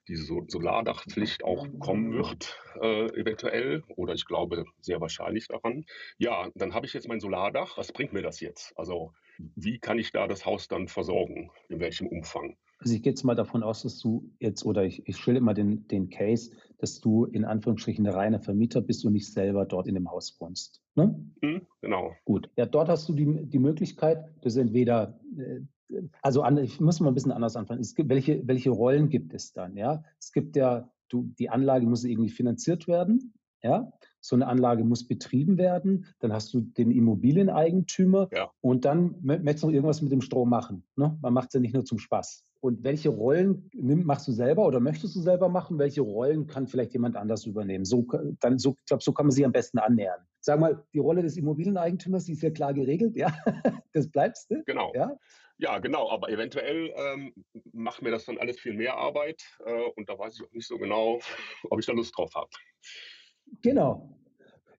diese 0.07 0.23
Solardachpflicht 0.25 1.43
auch 1.43 1.67
kommen 1.79 2.13
wird, 2.13 2.59
äh, 2.81 3.05
eventuell, 3.19 3.83
oder 3.95 4.13
ich 4.13 4.25
glaube 4.25 4.65
sehr 4.81 4.99
wahrscheinlich 5.01 5.47
daran. 5.47 5.85
Ja, 6.17 6.49
dann 6.55 6.73
habe 6.73 6.87
ich 6.87 6.93
jetzt 6.93 7.07
mein 7.07 7.19
Solardach. 7.19 7.77
Was 7.77 7.91
bringt 7.91 8.13
mir 8.13 8.23
das 8.23 8.39
jetzt? 8.39 8.73
Also 8.75 9.13
wie 9.55 9.79
kann 9.79 9.99
ich 9.99 10.11
da 10.11 10.27
das 10.27 10.45
Haus 10.45 10.67
dann 10.67 10.87
versorgen? 10.87 11.51
In 11.69 11.79
welchem 11.79 12.07
Umfang? 12.07 12.57
Also 12.79 12.95
ich 12.95 13.03
gehe 13.03 13.11
jetzt 13.11 13.23
mal 13.23 13.35
davon 13.35 13.61
aus, 13.61 13.83
dass 13.83 13.99
du 13.99 14.31
jetzt, 14.39 14.65
oder 14.65 14.85
ich, 14.85 15.05
ich 15.07 15.17
schilde 15.17 15.39
immer 15.39 15.53
den, 15.53 15.87
den 15.87 16.09
Case, 16.09 16.51
dass 16.77 17.01
du 17.01 17.25
in 17.25 17.43
Anführungsstrichen 17.43 18.05
der 18.05 18.15
reine 18.15 18.39
Vermieter 18.39 18.81
bist 18.81 19.05
und 19.05 19.13
nicht 19.13 19.31
selber 19.31 19.65
dort 19.65 19.87
in 19.87 19.95
dem 19.95 20.09
Haus 20.09 20.37
wohnst. 20.39 20.81
Ne? 20.95 21.13
Mhm, 21.41 21.67
genau. 21.81 22.13
Gut. 22.23 22.49
Ja, 22.55 22.65
dort 22.65 22.87
hast 22.87 23.09
du 23.09 23.13
die, 23.13 23.45
die 23.45 23.59
Möglichkeit, 23.59 24.23
dass 24.41 24.55
entweder, 24.55 25.19
äh, 25.37 25.61
also 26.21 26.45
ich 26.45 26.79
muss 26.79 27.01
mal 27.01 27.09
ein 27.09 27.15
bisschen 27.15 27.33
anders 27.33 27.57
anfangen. 27.57 27.81
Es 27.81 27.95
gibt, 27.95 28.09
welche, 28.09 28.47
welche 28.47 28.69
Rollen 28.69 29.09
gibt 29.09 29.33
es 29.33 29.51
dann? 29.51 29.75
Ja, 29.75 30.03
es 30.17 30.31
gibt 30.31 30.55
ja, 30.55 30.89
du, 31.09 31.33
die 31.37 31.49
Anlage 31.49 31.85
muss 31.85 32.05
irgendwie 32.05 32.29
finanziert 32.29 32.87
werden. 32.87 33.33
Ja, 33.61 33.91
so 34.21 34.35
eine 34.35 34.47
Anlage 34.47 34.83
muss 34.83 35.07
betrieben 35.07 35.57
werden. 35.57 36.05
Dann 36.19 36.33
hast 36.33 36.53
du 36.53 36.61
den 36.61 36.91
Immobilieneigentümer 36.91 38.29
ja. 38.31 38.51
und 38.61 38.85
dann 38.85 39.15
möchtest 39.21 39.63
du 39.63 39.67
noch 39.67 39.73
irgendwas 39.73 40.01
mit 40.01 40.11
dem 40.11 40.21
Strom 40.21 40.49
machen. 40.49 40.83
Ne? 40.95 41.17
Man 41.21 41.33
macht 41.33 41.49
es 41.49 41.53
ja 41.53 41.59
nicht 41.59 41.73
nur 41.73 41.85
zum 41.85 41.99
Spaß. 41.99 42.45
Und 42.61 42.83
welche 42.83 43.09
Rollen 43.09 43.69
nimm, 43.73 44.03
machst 44.03 44.27
du 44.27 44.33
selber 44.33 44.65
oder 44.65 44.81
möchtest 44.81 45.15
du 45.15 45.21
selber 45.21 45.47
machen? 45.47 45.79
Welche 45.79 46.01
Rollen 46.01 46.45
kann 46.45 46.67
vielleicht 46.67 46.91
jemand 46.91 47.15
anders 47.15 47.45
übernehmen? 47.45 47.85
So, 47.85 48.05
dann, 48.41 48.59
so, 48.59 48.75
ich 48.79 48.85
glaube, 48.85 49.03
so 49.03 49.13
kann 49.13 49.27
man 49.27 49.31
sich 49.31 49.45
am 49.45 49.53
besten 49.53 49.79
annähern. 49.79 50.19
Sag 50.41 50.59
mal, 50.59 50.83
die 50.93 50.99
Rolle 50.99 51.21
des 51.21 51.37
Immobilieneigentümers, 51.37 52.25
die 52.25 52.33
ist 52.33 52.43
ja 52.43 52.49
klar 52.49 52.73
geregelt, 52.73 53.15
ja. 53.15 53.33
Das 53.93 54.09
bleibst 54.09 54.51
du. 54.51 54.63
Genau. 54.65 54.91
Ja? 54.93 55.17
Ja, 55.57 55.79
genau, 55.79 56.09
aber 56.09 56.29
eventuell 56.29 56.93
ähm, 56.95 57.33
macht 57.73 58.01
mir 58.01 58.11
das 58.11 58.25
dann 58.25 58.37
alles 58.37 58.59
viel 58.59 58.73
mehr 58.73 58.95
Arbeit 58.95 59.41
äh, 59.65 59.89
und 59.95 60.07
da 60.07 60.17
weiß 60.17 60.35
ich 60.35 60.45
auch 60.45 60.51
nicht 60.53 60.67
so 60.67 60.77
genau, 60.77 61.19
ob 61.69 61.79
ich 61.79 61.85
da 61.85 61.91
Lust 61.91 62.17
drauf 62.17 62.33
habe. 62.35 62.49
Genau. 63.61 64.09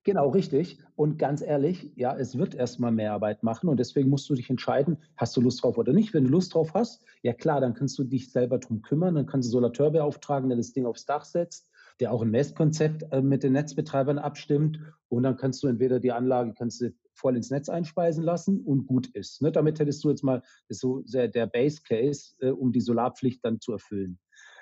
Genau, 0.03 0.29
richtig. 0.29 0.79
Und 0.95 1.19
ganz 1.19 1.41
ehrlich, 1.41 1.91
ja, 1.95 2.17
es 2.17 2.35
wird 2.35 2.55
erstmal 2.55 2.91
mehr 2.91 3.13
Arbeit 3.13 3.43
machen 3.43 3.69
und 3.69 3.79
deswegen 3.79 4.09
musst 4.09 4.27
du 4.29 4.33
dich 4.33 4.49
entscheiden, 4.49 4.97
hast 5.15 5.37
du 5.37 5.41
Lust 5.41 5.63
drauf 5.63 5.77
oder 5.77 5.93
nicht. 5.93 6.13
Wenn 6.13 6.23
du 6.23 6.31
Lust 6.31 6.55
drauf 6.55 6.73
hast, 6.73 7.05
ja 7.21 7.33
klar, 7.33 7.61
dann 7.61 7.75
kannst 7.75 7.99
du 7.99 8.03
dich 8.03 8.31
selber 8.31 8.57
drum 8.57 8.81
kümmern, 8.81 9.13
dann 9.13 9.27
kannst 9.27 9.47
du 9.47 9.51
Solateur 9.51 9.91
beauftragen, 9.91 10.49
der 10.49 10.57
das 10.57 10.73
Ding 10.73 10.87
aufs 10.87 11.05
Dach 11.05 11.23
setzt, 11.23 11.69
der 11.99 12.11
auch 12.11 12.23
ein 12.23 12.31
Messkonzept 12.31 13.03
äh, 13.11 13.21
mit 13.21 13.43
den 13.43 13.53
Netzbetreibern 13.53 14.17
abstimmt 14.17 14.79
und 15.07 15.21
dann 15.21 15.37
kannst 15.37 15.61
du 15.61 15.67
entweder 15.67 15.99
die 15.99 16.11
Anlage 16.11 16.53
kannst 16.55 16.81
du 16.81 16.93
voll 17.13 17.35
ins 17.37 17.51
Netz 17.51 17.69
einspeisen 17.69 18.23
lassen 18.23 18.59
und 18.61 18.87
gut 18.87 19.07
ist. 19.13 19.43
Ne? 19.43 19.51
Damit 19.51 19.79
hättest 19.79 20.03
du 20.03 20.09
jetzt 20.09 20.23
mal 20.23 20.41
so 20.67 21.01
der, 21.01 21.27
der 21.27 21.45
Base 21.45 21.79
Case, 21.87 22.33
äh, 22.39 22.49
um 22.49 22.71
die 22.71 22.81
Solarpflicht 22.81 23.45
dann 23.45 23.59
zu 23.59 23.73
erfüllen. 23.73 24.17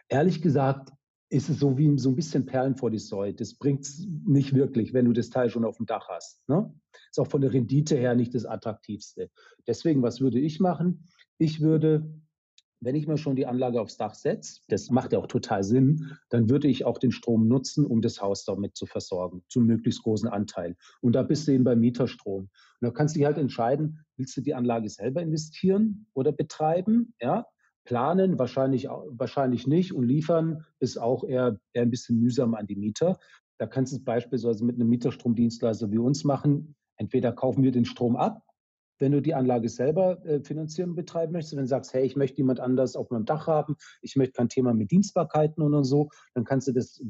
Ehrlich 0.10 0.42
gesagt, 0.42 0.92
ist 1.30 1.50
es 1.50 1.60
so 1.60 1.78
wie 1.78 1.98
so 1.98 2.10
ein 2.10 2.16
bisschen 2.16 2.46
Perlen 2.46 2.76
vor 2.76 2.90
die 2.90 3.00
Säue. 3.00 3.34
Das 3.34 3.54
bringt 3.54 3.82
es 3.82 4.08
nicht 4.26 4.56
wirklich, 4.56 4.94
wenn 4.94 5.06
du 5.06 5.14
das 5.14 5.30
Teil 5.30 5.50
schon 5.50 5.64
auf 5.64 5.78
dem 5.78 5.86
Dach 5.86 6.08
hast. 6.10 6.48
Ne? 6.50 6.74
Ist 7.10 7.20
auch 7.20 7.28
von 7.28 7.42
der 7.42 7.54
Rendite 7.54 7.96
her 7.96 8.16
nicht 8.16 8.34
das 8.34 8.46
attraktivste. 8.46 9.30
Deswegen, 9.68 10.02
was 10.02 10.22
würde 10.22 10.40
ich 10.40 10.60
machen? 10.60 11.08
Ich 11.38 11.62
würde, 11.62 12.12
wenn 12.82 12.96
ich 12.96 13.06
mir 13.06 13.18
schon 13.18 13.36
die 13.36 13.46
Anlage 13.46 13.80
aufs 13.80 13.98
Dach 13.98 14.16
setze, 14.16 14.62
das 14.70 14.90
macht 14.90 15.14
ja 15.14 15.20
auch 15.20 15.28
total 15.28 15.64
Sinn, 15.64 16.18
dann 16.30 16.50
würde 16.50 16.68
ich 16.68 16.86
auch 16.86 16.98
den 16.98 17.12
Strom 17.12 17.48
nutzen, 17.48 17.86
um 17.86 18.02
das 18.02 18.22
Haus 18.22 18.44
damit 18.44 18.76
zu 18.76 18.88
versorgen, 18.88 19.44
zum 19.50 19.68
möglichst 19.68 20.02
großen 20.02 20.30
Anteil. 20.30 20.76
Und 21.02 21.14
da 21.14 21.22
bist 21.22 21.48
du 21.48 21.52
eben 21.52 21.64
beim 21.64 21.80
Mieterstrom. 21.80 22.44
Und 22.44 22.50
da 22.82 22.90
kannst 22.90 23.16
du 23.16 23.20
dich 23.20 23.26
halt 23.28 23.38
entscheiden, 23.38 24.00
willst 24.18 24.36
du 24.36 24.42
die 24.42 24.56
Anlage 24.56 24.90
selber 24.90 25.22
investieren 25.22 26.08
oder 26.14 26.32
betreiben? 26.32 27.14
Ja, 27.22 27.46
Planen 27.90 28.38
wahrscheinlich, 28.38 28.88
wahrscheinlich 28.88 29.66
nicht 29.66 29.96
und 29.96 30.04
liefern 30.04 30.64
ist 30.80 31.02
auch 31.02 31.24
eher, 31.24 31.60
eher 31.74 31.82
ein 31.82 31.90
bisschen 31.90 32.20
mühsam 32.20 32.54
an 32.54 32.68
die 32.68 32.76
Mieter. 32.76 33.18
Da 33.58 33.66
kannst 33.66 33.92
du 33.92 33.98
es 33.98 34.04
beispielsweise 34.04 34.64
mit 34.64 34.76
einem 34.76 34.90
Mieterstromdienstleister 34.90 35.90
wie 35.92 35.98
uns 35.98 36.24
machen. 36.24 36.76
Entweder 36.98 37.32
kaufen 37.32 37.64
wir 37.64 37.72
den 37.72 37.86
Strom 37.86 38.16
ab, 38.16 38.44
wenn 39.00 39.12
du 39.12 39.24
die 39.24 39.34
Anlage 39.34 39.70
selber 39.70 40.24
äh, 40.24 40.40
finanzieren 40.44 40.92
und 40.92 40.98
betreiben 40.98 41.34
möchtest. 41.34 41.56
Wenn 41.56 41.64
du 41.64 41.68
sagst, 41.68 41.92
hey, 41.96 42.06
ich 42.06 42.16
möchte 42.16 42.38
jemand 42.38 42.60
anders 42.60 42.96
auf 42.96 43.10
meinem 43.10 43.26
Dach 43.26 43.48
haben, 43.48 43.76
ich 44.04 44.16
möchte 44.16 44.34
kein 44.34 44.50
Thema 44.50 44.76
mit 44.76 44.92
Dienstbarkeiten 44.92 45.64
oder 45.64 45.84
so, 45.84 46.12
dann 46.36 46.44
kannst 46.44 46.68
du 46.68 46.74
das, 46.74 47.04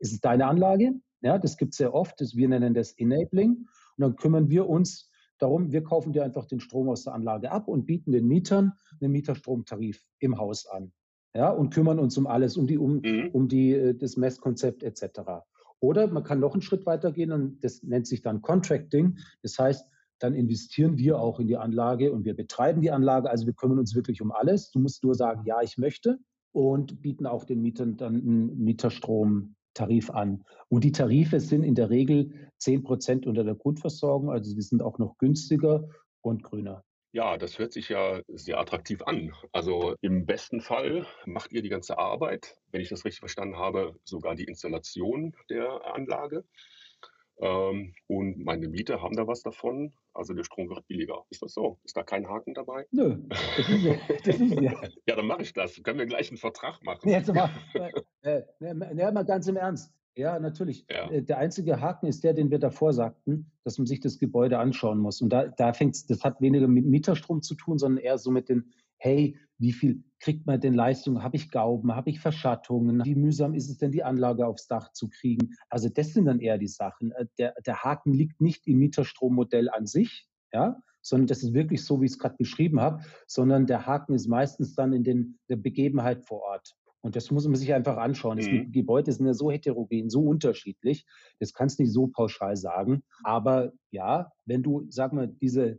ist 0.00 0.12
es 0.12 0.20
deine 0.20 0.48
Anlage. 0.48 0.92
Ja, 1.22 1.38
das 1.38 1.56
gibt 1.56 1.72
es 1.72 1.78
sehr 1.78 1.94
oft. 1.94 2.20
Das, 2.20 2.36
wir 2.36 2.46
nennen 2.46 2.74
das 2.74 2.92
Enabling. 2.92 3.52
Und 3.52 3.68
dann 3.96 4.16
kümmern 4.16 4.50
wir 4.50 4.68
uns 4.68 5.08
Darum, 5.38 5.72
wir 5.72 5.82
kaufen 5.82 6.12
dir 6.12 6.24
einfach 6.24 6.46
den 6.46 6.60
Strom 6.60 6.88
aus 6.88 7.04
der 7.04 7.14
Anlage 7.14 7.50
ab 7.50 7.68
und 7.68 7.86
bieten 7.86 8.12
den 8.12 8.26
Mietern 8.26 8.72
einen 9.00 9.12
Mieterstromtarif 9.12 10.02
im 10.18 10.38
Haus 10.38 10.66
an. 10.66 10.92
Ja, 11.34 11.50
und 11.50 11.72
kümmern 11.74 11.98
uns 11.98 12.16
um 12.16 12.26
alles, 12.26 12.56
um 12.56 12.66
die, 12.66 12.78
um, 12.78 13.00
mhm. 13.02 13.28
um 13.32 13.48
die, 13.48 13.72
äh, 13.72 13.94
das 13.94 14.16
Messkonzept 14.16 14.82
etc. 14.82 15.20
Oder 15.80 16.06
man 16.06 16.24
kann 16.24 16.40
noch 16.40 16.54
einen 16.54 16.62
Schritt 16.62 16.86
weiter 16.86 17.12
gehen 17.12 17.32
und 17.32 17.62
das 17.62 17.82
nennt 17.82 18.06
sich 18.06 18.22
dann 18.22 18.40
Contracting. 18.40 19.18
Das 19.42 19.58
heißt, 19.58 19.86
dann 20.18 20.34
investieren 20.34 20.96
wir 20.96 21.18
auch 21.20 21.38
in 21.38 21.46
die 21.46 21.58
Anlage 21.58 22.10
und 22.10 22.24
wir 22.24 22.34
betreiben 22.34 22.80
die 22.80 22.90
Anlage. 22.90 23.28
Also 23.28 23.44
wir 23.44 23.52
kümmern 23.52 23.78
uns 23.78 23.94
wirklich 23.94 24.22
um 24.22 24.32
alles. 24.32 24.70
Du 24.70 24.78
musst 24.78 25.04
nur 25.04 25.14
sagen, 25.14 25.42
ja, 25.44 25.60
ich 25.60 25.76
möchte 25.76 26.18
und 26.52 27.02
bieten 27.02 27.26
auch 27.26 27.44
den 27.44 27.60
Mietern 27.60 27.98
dann 27.98 28.14
einen 28.14 28.58
Mieterstrom 28.58 29.55
Tarif 29.76 30.10
an. 30.10 30.44
Und 30.68 30.84
die 30.84 30.92
Tarife 30.92 31.38
sind 31.38 31.62
in 31.62 31.74
der 31.74 31.90
Regel 31.90 32.50
10 32.58 32.82
Prozent 32.82 33.26
unter 33.26 33.44
der 33.44 33.54
Grundversorgung, 33.54 34.30
also 34.30 34.54
die 34.54 34.62
sind 34.62 34.82
auch 34.82 34.98
noch 34.98 35.18
günstiger 35.18 35.88
und 36.22 36.42
grüner. 36.42 36.82
Ja, 37.12 37.38
das 37.38 37.58
hört 37.58 37.72
sich 37.72 37.88
ja 37.88 38.20
sehr 38.28 38.58
attraktiv 38.58 39.02
an. 39.02 39.32
Also 39.52 39.94
im 40.00 40.26
besten 40.26 40.60
Fall 40.60 41.06
macht 41.24 41.52
ihr 41.52 41.62
die 41.62 41.68
ganze 41.68 41.98
Arbeit, 41.98 42.58
wenn 42.72 42.80
ich 42.80 42.88
das 42.88 43.04
richtig 43.04 43.20
verstanden 43.20 43.56
habe, 43.56 43.94
sogar 44.04 44.34
die 44.34 44.44
Installation 44.44 45.34
der 45.48 45.94
Anlage. 45.94 46.44
Ähm, 47.38 47.94
und 48.06 48.44
meine 48.44 48.68
Mieter 48.68 49.02
haben 49.02 49.16
da 49.16 49.26
was 49.26 49.42
davon. 49.42 49.92
Also 50.14 50.32
der 50.32 50.44
Strom 50.44 50.70
wird 50.70 50.86
billiger. 50.88 51.24
Ist 51.28 51.42
das 51.42 51.52
so? 51.52 51.78
Ist 51.84 51.96
da 51.96 52.02
kein 52.02 52.26
Haken 52.28 52.54
dabei? 52.54 52.86
Nö, 52.90 53.18
das 53.28 53.68
ist, 53.68 53.86
das 54.24 54.40
ist 54.40 54.60
ja. 54.60 54.72
ja, 55.06 55.16
dann 55.16 55.26
mache 55.26 55.42
ich 55.42 55.52
das. 55.52 55.82
Können 55.82 55.98
wir 55.98 56.06
gleich 56.06 56.30
einen 56.30 56.38
Vertrag 56.38 56.82
machen? 56.82 57.08
Jetzt 57.08 57.32
mal, 57.32 57.50
äh, 58.22 58.42
äh, 58.60 58.74
mal 58.74 59.24
ganz 59.24 59.46
im 59.48 59.56
Ernst. 59.56 59.92
Ja, 60.14 60.38
natürlich. 60.38 60.86
Ja. 60.90 61.10
Äh, 61.10 61.22
der 61.22 61.36
einzige 61.36 61.80
Haken 61.80 62.06
ist 62.06 62.24
der, 62.24 62.32
den 62.32 62.50
wir 62.50 62.58
davor 62.58 62.94
sagten, 62.94 63.50
dass 63.64 63.76
man 63.76 63.86
sich 63.86 64.00
das 64.00 64.18
Gebäude 64.18 64.58
anschauen 64.58 64.98
muss. 64.98 65.20
Und 65.20 65.28
da, 65.28 65.48
da 65.48 65.74
fängt 65.74 66.08
das 66.08 66.24
hat 66.24 66.40
weniger 66.40 66.68
mit 66.68 66.86
Mieterstrom 66.86 67.42
zu 67.42 67.54
tun, 67.54 67.78
sondern 67.78 68.02
eher 68.02 68.16
so 68.16 68.30
mit 68.30 68.48
den, 68.48 68.72
hey, 68.98 69.38
wie 69.58 69.72
viel 69.72 70.04
kriegt 70.20 70.46
man 70.46 70.60
denn 70.60 70.74
Leistung? 70.74 71.22
Habe 71.22 71.36
ich 71.36 71.50
Gauben? 71.50 71.94
Habe 71.94 72.10
ich 72.10 72.20
Verschattungen? 72.20 73.04
Wie 73.04 73.14
mühsam 73.14 73.54
ist 73.54 73.70
es 73.70 73.78
denn, 73.78 73.92
die 73.92 74.02
Anlage 74.02 74.46
aufs 74.46 74.66
Dach 74.66 74.92
zu 74.92 75.08
kriegen? 75.08 75.54
Also 75.70 75.88
das 75.88 76.12
sind 76.12 76.26
dann 76.26 76.40
eher 76.40 76.58
die 76.58 76.68
Sachen. 76.68 77.12
Äh, 77.12 77.26
der, 77.38 77.54
der 77.64 77.82
Haken 77.82 78.12
liegt 78.12 78.40
nicht 78.40 78.66
im 78.66 78.78
Mieterstrommodell 78.78 79.70
an 79.70 79.86
sich, 79.86 80.28
ja, 80.52 80.80
sondern 81.02 81.28
das 81.28 81.42
ist 81.42 81.54
wirklich 81.54 81.84
so, 81.84 82.00
wie 82.00 82.06
ich 82.06 82.12
es 82.12 82.18
gerade 82.18 82.36
beschrieben 82.36 82.80
habe, 82.80 83.02
sondern 83.26 83.66
der 83.66 83.86
Haken 83.86 84.14
ist 84.14 84.26
meistens 84.26 84.74
dann 84.74 84.92
in 84.92 85.04
den, 85.04 85.38
der 85.48 85.56
Begebenheit 85.56 86.24
vor 86.24 86.42
Ort. 86.42 86.74
Und 87.00 87.14
das 87.14 87.30
muss 87.30 87.46
man 87.46 87.54
sich 87.54 87.72
einfach 87.72 87.98
anschauen. 87.98 88.38
Mhm. 88.38 88.72
Die 88.72 88.80
Gebäude 88.80 89.12
sind 89.12 89.26
ja 89.26 89.32
so 89.32 89.50
heterogen, 89.50 90.10
so 90.10 90.22
unterschiedlich. 90.22 91.06
Das 91.38 91.52
kannst 91.52 91.78
du 91.78 91.84
nicht 91.84 91.92
so 91.92 92.08
pauschal 92.08 92.56
sagen. 92.56 93.04
Aber 93.22 93.72
ja, 93.92 94.32
wenn 94.44 94.64
du, 94.64 94.86
sag 94.88 95.12
mal, 95.12 95.28
diese 95.28 95.78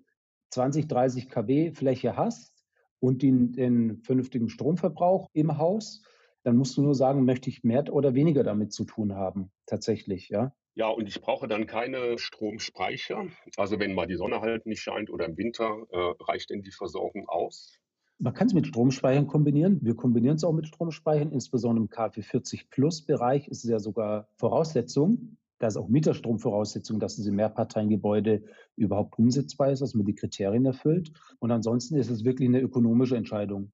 20, 0.52 0.88
30 0.88 1.30
kW 1.30 1.74
Fläche 1.74 2.16
hast, 2.16 2.57
und 3.00 3.22
den, 3.22 3.54
den 3.54 4.02
vernünftigen 4.04 4.50
Stromverbrauch 4.50 5.30
im 5.34 5.58
Haus, 5.58 6.04
dann 6.44 6.58
musst 6.58 6.78
du 6.78 6.82
nur 6.82 6.96
sagen, 6.96 7.26
möchte 7.26 7.50
ich 7.50 7.64
mehr 7.64 7.92
oder 7.92 8.14
weniger 8.14 8.44
damit 8.44 8.72
zu 8.72 8.86
tun 8.86 9.16
haben, 9.16 9.52
tatsächlich, 9.66 10.30
ja. 10.30 10.54
Ja, 10.76 10.90
und 10.90 11.08
ich 11.08 11.20
brauche 11.22 11.48
dann 11.48 11.66
keine 11.66 12.20
Stromspeicher. 12.20 13.26
Also 13.58 13.80
wenn 13.80 13.96
mal 13.96 14.06
die 14.06 14.16
Sonne 14.16 14.42
halt 14.42 14.68
nicht 14.68 14.80
scheint 14.80 15.10
oder 15.10 15.26
im 15.26 15.36
Winter, 15.36 15.88
äh, 15.90 16.24
reicht 16.24 16.52
denn 16.52 16.62
die 16.62 16.72
Versorgung 16.72 17.28
aus? 17.28 17.80
Man 18.20 18.34
kann 18.34 18.48
es 18.48 18.54
mit 18.54 18.68
Stromspeichern 18.68 19.26
kombinieren. 19.26 19.80
Wir 19.82 19.96
kombinieren 19.96 20.38
es 20.38 20.44
auch 20.44 20.54
mit 20.54 20.68
Stromspeichern, 20.68 21.32
insbesondere 21.32 21.84
im 21.84 21.90
KfW 21.90 22.22
40 22.22 22.70
Plus 22.70 23.06
Bereich 23.06 23.48
ist 23.48 23.64
es 23.64 23.70
ja 23.70 23.80
sogar 23.80 24.28
Voraussetzung. 24.36 25.38
Da 25.60 25.68
ist 25.68 25.78
auch 25.78 25.88
Mieterstromvoraussetzung, 25.88 27.00
dass 27.00 27.16
diese 27.16 27.32
Mehrparteiengebäude 27.32 28.44
überhaupt 28.76 29.18
umsetzbar 29.18 29.72
ist, 29.72 29.82
dass 29.82 29.96
man 29.96 30.06
die 30.06 30.16
Kriterien 30.16 30.66
erfüllt. 30.66 31.12
Und 31.40 31.52
ansonsten 31.52 31.96
ist 31.98 32.10
es 32.10 32.24
wirklich 32.24 32.48
eine 32.48 32.62
ökonomische 32.62 33.18
Entscheidung, 33.18 33.72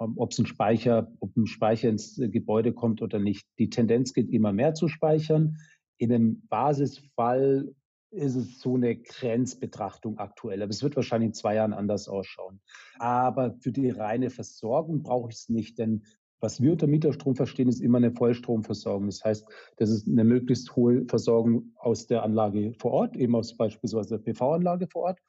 ähm, 0.00 0.14
ob 0.16 0.32
es 0.32 0.38
ein 0.38 0.46
Speicher, 0.46 1.12
ob 1.20 1.36
ein 1.36 1.46
Speicher 1.46 1.88
ins 1.88 2.18
äh, 2.18 2.28
Gebäude 2.28 2.72
kommt 2.72 3.02
oder 3.02 3.18
nicht. 3.18 3.46
Die 3.58 3.70
Tendenz 3.70 4.14
geht 4.14 4.30
immer 4.30 4.52
mehr 4.52 4.74
zu 4.74 4.88
speichern. 4.88 5.56
In 5.98 6.12
einem 6.12 6.42
Basisfall 6.48 7.74
ist 8.10 8.36
es 8.36 8.60
so 8.60 8.76
eine 8.76 8.96
Grenzbetrachtung 8.96 10.18
aktuell. 10.18 10.62
Aber 10.62 10.70
es 10.70 10.82
wird 10.82 10.96
wahrscheinlich 10.96 11.28
in 11.28 11.34
zwei 11.34 11.56
Jahren 11.56 11.74
anders 11.74 12.08
ausschauen. 12.08 12.60
Aber 12.98 13.56
für 13.60 13.72
die 13.72 13.90
reine 13.90 14.30
Versorgung 14.30 15.02
brauche 15.02 15.30
ich 15.30 15.36
es 15.36 15.48
nicht, 15.48 15.78
denn 15.78 16.04
was 16.40 16.60
wir 16.60 16.72
unter 16.72 16.86
Mieterstrom 16.86 17.34
verstehen, 17.34 17.68
ist 17.68 17.80
immer 17.80 17.98
eine 17.98 18.12
Vollstromversorgung. 18.12 19.06
Das 19.06 19.24
heißt, 19.24 19.46
das 19.78 19.90
ist 19.90 20.06
eine 20.06 20.24
möglichst 20.24 20.74
hohe 20.76 21.04
Versorgung 21.06 21.72
aus 21.76 22.06
der 22.06 22.22
Anlage 22.22 22.74
vor 22.78 22.92
Ort, 22.92 23.16
eben 23.16 23.34
aus 23.34 23.56
beispielsweise 23.56 24.18
der 24.18 24.32
PV-Anlage 24.32 24.86
vor 24.86 25.04
Ort. 25.04 25.20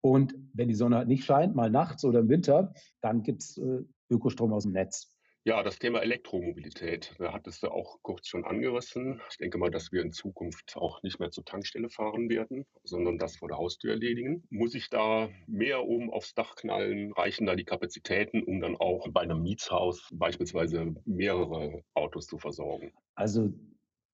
Und 0.00 0.34
wenn 0.52 0.68
die 0.68 0.74
Sonne 0.74 0.96
halt 0.96 1.08
nicht 1.08 1.24
scheint, 1.24 1.54
mal 1.54 1.70
nachts 1.70 2.04
oder 2.04 2.20
im 2.20 2.28
Winter, 2.28 2.72
dann 3.00 3.22
gibt 3.22 3.42
es 3.42 3.58
äh, 3.58 3.82
Ökostrom 4.10 4.52
aus 4.52 4.64
dem 4.64 4.72
Netz. 4.72 5.11
Ja, 5.44 5.64
das 5.64 5.80
Thema 5.80 5.98
Elektromobilität, 6.00 7.16
da 7.18 7.32
hattest 7.32 7.64
du 7.64 7.68
auch 7.68 7.98
kurz 8.02 8.28
schon 8.28 8.44
angerissen. 8.44 9.20
Ich 9.28 9.38
denke 9.38 9.58
mal, 9.58 9.72
dass 9.72 9.90
wir 9.90 10.00
in 10.00 10.12
Zukunft 10.12 10.76
auch 10.76 11.02
nicht 11.02 11.18
mehr 11.18 11.32
zur 11.32 11.44
Tankstelle 11.44 11.88
fahren 11.88 12.28
werden, 12.28 12.64
sondern 12.84 13.18
das 13.18 13.38
vor 13.38 13.48
der 13.48 13.58
Haustür 13.58 13.90
erledigen. 13.90 14.44
Muss 14.50 14.76
ich 14.76 14.88
da 14.88 15.30
mehr 15.48 15.84
oben 15.84 16.12
aufs 16.12 16.34
Dach 16.34 16.54
knallen? 16.54 17.12
Reichen 17.14 17.46
da 17.46 17.56
die 17.56 17.64
Kapazitäten, 17.64 18.44
um 18.44 18.60
dann 18.60 18.76
auch 18.76 19.08
bei 19.10 19.22
einem 19.22 19.42
Mietshaus 19.42 20.08
beispielsweise 20.12 20.94
mehrere 21.06 21.82
Autos 21.94 22.28
zu 22.28 22.38
versorgen? 22.38 22.92
Also 23.16 23.52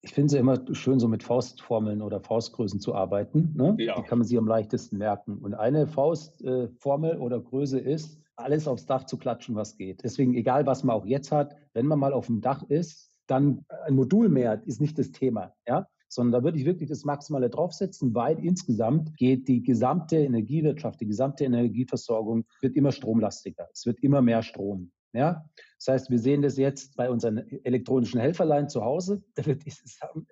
ich 0.01 0.14
finde 0.14 0.27
es 0.29 0.33
ja 0.33 0.41
immer 0.41 0.59
schön, 0.75 0.99
so 0.99 1.09
mit 1.09 1.23
Faustformeln 1.23 2.01
oder 2.01 2.21
Faustgrößen 2.21 2.81
zu 2.81 2.95
arbeiten. 2.95 3.53
Ne? 3.55 3.77
Ja. 3.81 3.97
Die 3.97 4.03
kann 4.03 4.19
man 4.19 4.27
sich 4.27 4.38
am 4.38 4.47
leichtesten 4.47 4.97
merken. 4.97 5.37
Und 5.37 5.53
eine 5.53 5.87
Faustformel 5.87 7.17
äh, 7.17 7.19
oder 7.19 7.38
Größe 7.38 7.79
ist, 7.79 8.19
alles 8.38 8.68
aufs 8.68 8.87
Dach 8.87 9.05
zu 9.05 9.18
klatschen, 9.18 9.55
was 9.55 9.77
geht. 9.77 10.05
Deswegen, 10.05 10.35
egal 10.35 10.66
was 10.66 10.85
man 10.85 10.96
auch 10.96 11.07
jetzt 11.07 11.33
hat, 11.33 11.57
wenn 11.74 11.87
man 11.87 11.98
mal 11.98 12.12
auf 12.12 12.27
dem 12.27 12.40
Dach 12.40 12.62
ist, 12.68 13.11
dann 13.27 13.64
ein 13.85 13.94
Modul 13.94 14.29
mehr 14.29 14.62
ist 14.66 14.81
nicht 14.81 14.98
das 14.98 15.11
Thema, 15.11 15.55
ja, 15.66 15.87
sondern 16.09 16.40
da 16.40 16.44
würde 16.44 16.59
ich 16.59 16.64
wirklich 16.64 16.88
das 16.88 17.05
Maximale 17.05 17.51
draufsetzen, 17.51 18.14
weil 18.14 18.42
insgesamt 18.42 19.16
geht 19.16 19.48
die 19.48 19.62
gesamte 19.62 20.16
Energiewirtschaft, 20.16 21.01
die 21.01 21.07
gesamte 21.07 21.44
Energieversorgung 21.44 22.46
wird 22.62 22.74
immer 22.77 22.92
stromlastiger. 22.92 23.68
Es 23.72 23.85
wird 23.85 24.01
immer 24.01 24.22
mehr 24.22 24.42
Strom. 24.42 24.90
Ja? 25.12 25.44
Das 25.79 25.94
heißt, 25.94 26.11
wir 26.11 26.18
sehen 26.18 26.42
das 26.42 26.57
jetzt 26.57 26.97
bei 26.97 27.09
unseren 27.09 27.38
elektronischen 27.64 28.21
Helferlein 28.21 28.68
zu 28.68 28.85
Hause. 28.85 29.23
Da 29.37 29.47
wird 29.47 29.62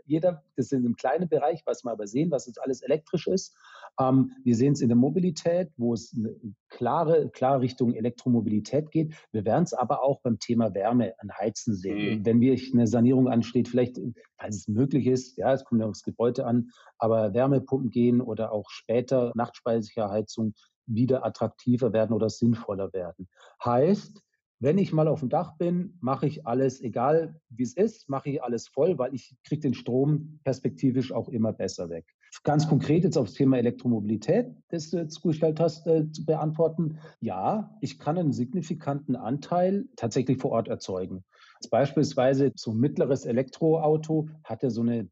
jeder, 0.05 0.43
das 0.57 0.67
ist 0.67 0.75
einem 0.75 0.97
kleinen 0.97 1.29
Bereich, 1.29 1.63
was 1.65 1.85
wir 1.85 1.93
aber 1.93 2.07
sehen, 2.07 2.31
was 2.31 2.47
jetzt 2.47 2.61
alles 2.61 2.83
elektrisch 2.83 3.27
ist. 3.29 3.57
Ähm, 4.01 4.33
wir 4.45 4.57
sehen 4.57 4.73
es 4.73 4.81
in 4.81 4.89
der 4.89 4.97
Mobilität, 4.97 5.71
wo 5.77 5.95
es 5.95 6.15
eine 6.17 6.35
klare, 6.69 7.31
klare 7.31 7.61
Richtung 7.61 7.95
Elektromobilität 7.95 8.91
geht. 8.91 9.15
Wir 9.33 9.45
werden 9.45 9.65
es 9.65 9.73
aber 9.73 10.03
auch 10.03 10.21
beim 10.21 10.39
Thema 10.39 10.75
Wärme 10.75 11.15
an 11.19 11.31
Heizen 11.39 11.75
sehen. 11.75 12.19
Mhm. 12.19 12.27
Wenn 12.27 12.41
wirklich 12.41 12.75
eine 12.75 12.87
Sanierung 12.87 13.29
ansteht, 13.29 13.69
vielleicht, 13.69 13.99
falls 14.39 14.57
es 14.57 14.69
möglich 14.69 15.07
ist, 15.07 15.39
ja, 15.39 15.53
es 15.53 15.65
kommt 15.65 15.81
ja 15.81 15.87
aufs 15.87 16.03
Gebäude 16.03 16.45
an, 16.45 16.71
aber 16.99 17.33
Wärmepumpen 17.33 17.91
gehen 17.91 18.21
oder 18.21 18.53
auch 18.53 18.69
später 18.69 19.33
Nachtspeicherheizung 19.35 20.55
wieder 20.87 21.25
attraktiver 21.25 21.93
werden 21.93 22.13
oder 22.13 22.31
sinnvoller 22.31 22.93
werden. 22.93 23.29
Heißt, 23.65 24.23
wenn 24.59 24.79
ich 24.79 24.93
mal 24.93 25.09
auf 25.09 25.21
dem 25.21 25.29
Dach 25.29 25.57
bin, 25.59 25.99
mache 26.01 26.27
ich 26.27 26.47
alles, 26.47 26.81
egal 26.81 27.41
wie 27.51 27.63
es 27.63 27.77
ist, 27.77 28.09
mache 28.09 28.31
ich 28.31 28.43
alles 28.43 28.69
voll, 28.69 28.99
weil 28.99 29.15
ich 29.15 29.37
kriege 29.45 29.61
den 29.61 29.75
Strom 29.75 30.41
perspektivisch 30.45 31.13
auch 31.13 31.29
immer 31.29 31.53
besser 31.53 31.91
weg. 31.91 32.07
Ganz 32.43 32.69
konkret 32.69 33.05
jetzt 33.05 33.17
aufs 33.17 33.35
Thema 33.35 33.59
Elektromobilität, 33.59 34.55
das 34.69 34.91
du 34.91 34.99
jetzt 34.99 35.23
gestellt 35.23 35.59
hast, 35.59 35.87
äh, 35.87 36.11
zu 36.11 36.25
beantworten. 36.25 36.99
Ja, 37.21 37.77
ich 37.81 37.99
kann 37.99 38.19
einen 38.19 38.33
signifikanten 38.33 39.17
Anteil 39.17 39.87
tatsächlich 39.97 40.39
vor 40.39 40.53
Ort 40.53 40.69
erzeugen. 40.69 41.25
Beispielsweise 41.71 42.53
so 42.55 42.73
ein 42.73 42.79
mittleres 42.79 43.25
Elektroauto 43.25 44.29
hat 44.45 44.63
ja 44.63 44.71
so 44.71 44.83
eine 44.83 45.09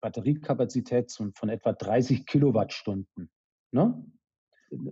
Batteriekapazität 0.00 1.12
von 1.12 1.48
etwa 1.48 1.72
30 1.72 2.26
Kilowattstunden. 2.26 3.30
Ne? 3.72 4.04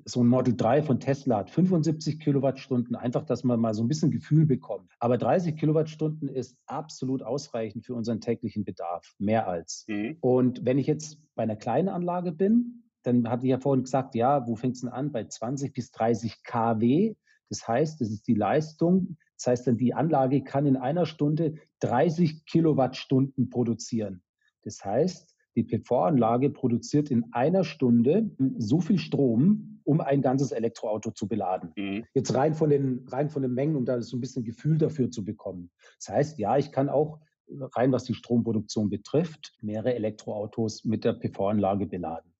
So 0.05 0.23
ein 0.23 0.27
Model 0.27 0.57
3 0.57 0.83
von 0.83 0.99
Tesla 0.99 1.38
hat 1.38 1.51
75 1.51 2.19
Kilowattstunden, 2.19 2.97
einfach, 2.97 3.25
dass 3.25 3.45
man 3.45 3.61
mal 3.61 3.75
so 3.75 3.83
ein 3.83 3.88
bisschen 3.88 4.11
Gefühl 4.11 4.45
bekommt. 4.47 4.93
Aber 4.99 5.19
30 5.19 5.57
Kilowattstunden 5.57 6.29
ist 6.29 6.57
absolut 6.67 7.23
ausreichend 7.23 7.87
für 7.87 7.95
unseren 7.95 8.21
täglichen 8.21 8.64
Bedarf, 8.64 9.14
mehr 9.19 9.47
als. 9.47 9.85
Mhm. 9.88 10.17
Und 10.21 10.64
wenn 10.64 10.79
ich 10.79 10.87
jetzt 10.87 11.19
bei 11.35 11.45
einer 11.45 11.57
kleinen 11.57 11.88
Anlage 11.88 12.33
bin, 12.33 12.83
dann 13.05 13.29
hatte 13.29 13.47
ich 13.47 13.51
ja 13.51 13.61
vorhin 13.61 13.85
gesagt, 13.85 14.14
ja, 14.14 14.47
wo 14.47 14.57
fängt 14.57 14.75
es 14.75 14.81
denn 14.81 14.91
an? 14.91 15.12
Bei 15.12 15.25
20 15.25 15.73
bis 15.73 15.93
30 15.93 16.43
kW. 16.43 17.14
Das 17.49 17.67
heißt, 17.67 18.01
das 18.01 18.11
ist 18.11 18.27
die 18.27 18.35
Leistung. 18.35 19.17
Das 19.37 19.47
heißt 19.47 19.67
dann, 19.69 19.77
die 19.77 19.95
Anlage 19.95 20.43
kann 20.43 20.67
in 20.67 20.77
einer 20.77 21.07
Stunde 21.07 21.55
30 21.81 22.45
Kilowattstunden 22.45 23.49
produzieren. 23.51 24.23
Das 24.64 24.85
heißt, 24.85 25.38
die 25.59 25.64
PV-Anlage 25.64 26.51
produziert 26.51 27.11
in 27.11 27.25
einer 27.33 27.64
Stunde 27.64 28.31
so 28.59 28.81
viel 28.81 28.99
Strom, 28.99 29.81
um 29.85 30.01
ein 30.01 30.23
ganzes 30.23 30.53
Elektroauto 30.53 31.11
zu 31.11 31.27
beladen. 31.27 31.73
Mhm. 31.77 32.05
Jetzt 32.14 32.35
rein 32.35 32.55
von, 32.55 32.71
den, 32.71 33.05
rein 33.09 33.29
von 33.29 33.42
den 33.42 33.53
Mengen, 33.53 33.77
um 33.77 33.85
da 33.85 34.01
so 34.01 34.16
ein 34.16 34.21
bisschen 34.21 34.44
Gefühl 34.44 34.79
dafür 34.79 35.11
zu 35.11 35.25
bekommen. 35.25 35.71
Das 35.99 36.09
heißt, 36.14 36.38
ja, 36.38 36.57
ich 36.57 36.71
kann 36.71 36.88
auch 36.88 37.21
rein 37.75 37.92
was 37.92 38.05
die 38.05 38.14
Stromproduktion 38.14 38.90
betrifft, 38.90 39.57
mehrere 39.61 39.94
Elektroautos 39.94 40.85
mit 40.85 41.05
der 41.05 41.14
PV-Anlage 41.14 41.87
beladen. 41.87 42.33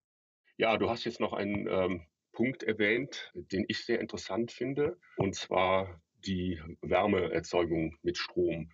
Ja, 0.59 0.77
du 0.77 0.89
hast 0.91 1.05
jetzt 1.05 1.21
noch 1.21 1.33
einen 1.33 1.67
ähm, 1.69 2.03
Punkt 2.33 2.63
erwähnt, 2.63 3.33
den 3.35 3.65
ich 3.69 3.85
sehr 3.85 4.01
interessant 4.01 4.53
finde, 4.53 4.97
und 5.17 5.35
zwar 5.35 6.01
die 6.27 6.61
Wärmeerzeugung 6.83 7.97
mit 8.03 8.19
Strom. 8.19 8.71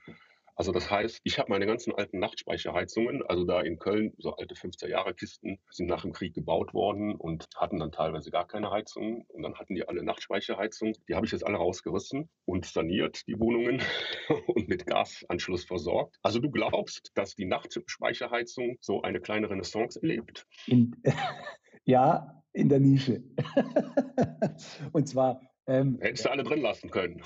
Also 0.57 0.71
das 0.71 0.91
heißt, 0.91 1.21
ich 1.25 1.39
habe 1.39 1.51
meine 1.51 1.67
ganzen 1.67 1.93
alten 1.95 2.19
Nachtspeicherheizungen, 2.21 3.23
also 3.27 3.45
da 3.45 3.61
in 3.61 3.79
Köln, 3.79 4.13
so 4.19 4.37
alte 4.37 4.55
15 4.55 4.89
Jahre 4.89 5.15
Kisten, 5.15 5.59
sind 5.71 5.87
nach 5.87 6.03
dem 6.03 6.13
Krieg 6.13 6.35
gebaut 6.35 6.75
worden 6.75 7.17
und 7.17 7.49
hatten 7.57 7.79
dann 7.81 7.91
teilweise 7.91 8.31
gar 8.31 8.47
keine 8.47 8.71
Heizung. 8.71 9.25
Und 9.29 9.43
dann 9.43 9.55
hatten 9.57 9.75
die 9.75 9.87
alle 9.89 10.05
Nachtspeicherheizung. 10.05 10.93
Die 11.09 11.15
habe 11.15 11.27
ich 11.27 11.33
jetzt 11.33 11.47
alle 11.47 11.57
rausgerissen 11.57 12.29
und 12.45 12.67
saniert, 12.67 13.27
die 13.27 13.39
Wohnungen, 13.39 13.83
und 14.47 14.69
mit 14.69 14.87
Gasanschluss 14.87 15.65
versorgt. 15.65 16.17
Also 16.23 16.39
du 16.39 16.51
glaubst, 16.51 17.11
dass 17.15 17.35
die 17.35 17.47
Nachtspeicherheizung 17.47 18.77
so 18.81 19.03
eine 19.03 19.21
kleine 19.21 19.51
Renaissance 19.51 20.01
erlebt? 20.01 20.47
In, 20.67 20.95
ja, 21.85 22.43
in 22.53 22.69
der 22.69 22.79
Nische. 22.79 23.25
und 24.93 25.09
zwar 25.09 25.41
ähm, 25.67 25.99
Hättest 26.01 26.27
du 26.27 26.31
alle 26.31 26.45
drin 26.45 26.61
lassen 26.61 26.91
können. 26.91 27.23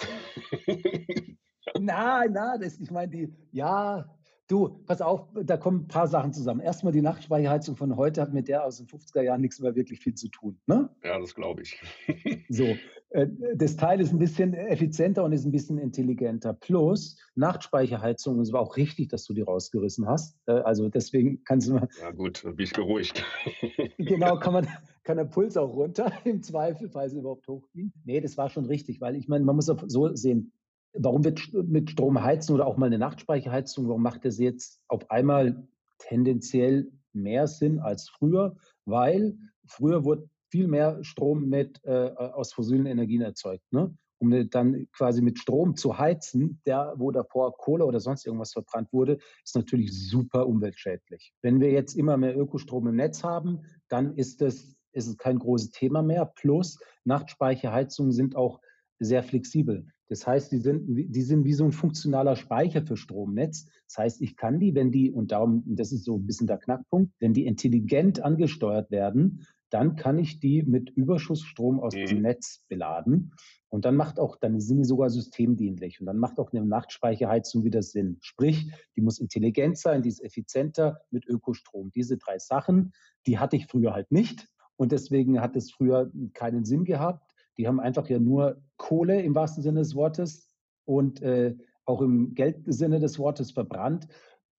Nein, 1.79 2.33
nein, 2.33 2.61
das, 2.61 2.79
ich 2.79 2.91
meine, 2.91 3.11
die, 3.11 3.33
ja, 3.53 4.07
du, 4.49 4.81
pass 4.87 5.01
auf, 5.01 5.29
da 5.35 5.57
kommen 5.57 5.83
ein 5.83 5.89
paar 5.89 6.09
Sachen 6.09 6.33
zusammen. 6.33 6.61
Erstmal 6.61 6.93
die 6.93 7.03
Nachtspeicherheizung 7.03 7.77
von 7.77 7.97
heute 7.97 8.21
hat 8.21 8.33
mit 8.33 8.49
der 8.49 8.65
aus 8.65 8.79
den 8.79 8.87
50er 8.87 9.23
Jahren 9.23 9.41
nichts 9.41 9.61
mehr 9.61 9.77
wirklich 9.77 10.01
viel 10.01 10.15
zu 10.15 10.29
tun. 10.29 10.59
Ne? 10.67 10.89
Ja, 11.05 11.19
das 11.19 11.35
glaube 11.35 11.63
ich. 11.63 11.81
so, 12.49 12.65
äh, 13.11 13.27
das 13.55 13.77
Teil 13.77 14.01
ist 14.01 14.13
ein 14.13 14.19
bisschen 14.19 14.55
effizienter 14.55 15.23
und 15.25 15.33
ist 15.33 15.45
ein 15.45 15.53
bisschen 15.53 15.79
intelligenter. 15.79 16.55
Plus, 16.55 17.17
Nachtspeicherheizung, 17.37 18.41
es 18.41 18.53
war 18.53 18.61
auch 18.61 18.77
richtig, 18.77 19.09
dass 19.09 19.25
du 19.25 19.35
die 19.35 19.43
rausgerissen 19.43 20.07
hast. 20.09 20.37
Äh, 20.47 20.53
also 20.53 20.89
deswegen 20.89 21.45
kannst 21.45 21.69
du 21.69 21.75
mal. 21.75 21.89
Ja, 22.01 22.11
gut, 22.11 22.43
bin 22.43 22.59
ich 22.59 22.73
beruhigt. 22.73 23.25
genau, 23.99 24.39
kann 24.39 24.55
man, 24.55 24.69
kann 25.05 25.19
der 25.19 25.25
Puls 25.25 25.57
auch 25.57 25.75
runter, 25.75 26.11
im 26.25 26.43
Zweifel, 26.43 26.89
falls 26.89 27.13
er 27.13 27.21
überhaupt 27.21 27.47
hochging. 27.49 27.93
Nee, 28.05 28.21
das 28.21 28.37
war 28.37 28.49
schon 28.49 28.65
richtig, 28.65 29.01
weil 29.01 29.17
ich 29.17 29.29
meine, 29.29 29.45
man 29.45 29.57
muss 29.57 29.69
auch 29.69 29.83
so 29.87 30.15
sehen, 30.15 30.53
Warum 31.01 31.25
wird 31.25 31.41
mit 31.53 31.91
Strom 31.91 32.23
heizen 32.23 32.55
oder 32.55 32.67
auch 32.67 32.77
mal 32.77 32.87
eine 32.87 32.99
Nachtspeicherheizung, 32.99 33.89
warum 33.89 34.03
macht 34.03 34.25
das 34.25 34.39
jetzt 34.39 34.81
auf 34.89 35.11
einmal 35.11 35.67
tendenziell 35.99 36.91
mehr 37.13 37.47
Sinn 37.47 37.79
als 37.79 38.09
früher? 38.09 38.57
Weil 38.85 39.37
früher 39.65 40.05
wurde 40.05 40.29
viel 40.51 40.67
mehr 40.67 41.03
Strom 41.05 41.49
mit, 41.49 41.81
äh, 41.85 42.11
aus 42.11 42.53
fossilen 42.53 42.87
Energien 42.87 43.23
erzeugt. 43.23 43.65
Ne? 43.71 43.95
Um 44.21 44.51
dann 44.51 44.89
quasi 44.93 45.23
mit 45.23 45.39
Strom 45.39 45.77
zu 45.77 45.99
heizen, 45.99 46.61
der, 46.67 46.95
wo 46.97 47.13
davor 47.13 47.57
Kohle 47.57 47.85
oder 47.85 48.01
sonst 48.01 48.27
irgendwas 48.27 48.53
verbrannt 48.53 48.93
wurde, 48.93 49.19
ist 49.45 49.55
natürlich 49.55 49.93
super 49.93 50.49
umweltschädlich. 50.49 51.33
Wenn 51.43 51.61
wir 51.61 51.71
jetzt 51.71 51.95
immer 51.95 52.17
mehr 52.17 52.37
Ökostrom 52.37 52.89
im 52.89 52.97
Netz 52.97 53.23
haben, 53.23 53.61
dann 53.89 54.17
ist 54.17 54.41
das 54.41 54.75
ist 54.93 55.07
es 55.07 55.17
kein 55.19 55.39
großes 55.39 55.71
Thema 55.71 56.03
mehr. 56.03 56.27
Plus 56.27 56.79
Nachtspeicherheizungen 57.05 58.11
sind 58.11 58.35
auch 58.35 58.61
sehr 58.99 59.23
flexibel. 59.23 59.87
Das 60.09 60.27
heißt, 60.27 60.51
die 60.53 60.59
sind, 60.59 60.85
die 60.87 61.23
sind 61.23 61.45
wie 61.45 61.53
so 61.53 61.65
ein 61.65 61.73
funktionaler 61.73 62.37
Speicher 62.37 62.83
für 62.83 62.97
Stromnetz. 62.97 63.67
Das 63.87 63.99
heißt, 63.99 64.23
ich 64.23 64.37
kann 64.37 64.59
die, 64.59 64.75
wenn 64.75 64.91
die, 64.91 65.11
und 65.11 65.33
darum, 65.33 65.63
das 65.67 65.93
ist 65.93 66.05
so 66.05 66.17
ein 66.17 66.27
bisschen 66.27 66.47
der 66.47 66.59
Knackpunkt, 66.59 67.13
wenn 67.21 67.35
die 67.35 67.47
intelligent 67.47 68.23
angesteuert 68.23 68.91
werden, 68.91 69.47
dann 69.71 69.97
kann 69.97 70.19
ich 70.19 70.41
die 70.41 70.63
mit 70.63 70.91
Überschussstrom 70.91 71.81
aus 71.81 71.95
mhm. 71.95 72.07
dem 72.07 72.23
Netz 72.23 72.65
beladen. 72.69 73.33
Und 73.69 73.85
dann 73.85 73.97
macht 73.97 74.19
auch, 74.19 74.37
dann 74.37 74.61
sind 74.61 74.79
die 74.79 74.85
sogar 74.85 75.11
systemdienlich. 75.11 76.01
Und 76.01 76.07
dann 76.07 76.17
macht 76.17 76.39
auch 76.39 76.53
eine 76.53 76.65
Nachtspeicherheizung 76.65 77.65
wieder 77.65 77.83
Sinn. 77.83 78.17
Sprich, 78.21 78.73
die 78.97 79.03
muss 79.03 79.21
intelligent 79.21 79.77
sein, 79.77 80.03
die 80.03 80.09
ist 80.09 80.25
effizienter 80.25 81.01
mit 81.11 81.27
Ökostrom. 81.27 81.91
Diese 81.95 82.17
drei 82.17 82.39
Sachen, 82.39 82.93
die 83.27 83.39
hatte 83.39 83.57
ich 83.57 83.67
früher 83.67 83.93
halt 83.93 84.11
nicht. 84.11 84.49
Und 84.77 84.93
deswegen 84.93 85.41
hat 85.41 85.55
es 85.57 85.71
früher 85.71 86.11
keinen 86.33 86.65
Sinn 86.65 86.85
gehabt. 86.85 87.31
Die 87.59 87.67
haben 87.67 87.81
einfach 87.81 88.09
ja 88.09 88.19
nur 88.19 88.63
Kohle 88.77 89.21
im 89.23 89.35
wahrsten 89.35 89.63
Sinne 89.63 89.81
des 89.81 89.95
Wortes 89.95 90.55
und 90.85 91.21
äh, 91.23 91.57
auch 91.85 92.01
im 92.01 92.35
Geldsinne 92.35 93.01
des 93.01 93.19
Wortes 93.19 93.51
verbrannt. 93.51 94.09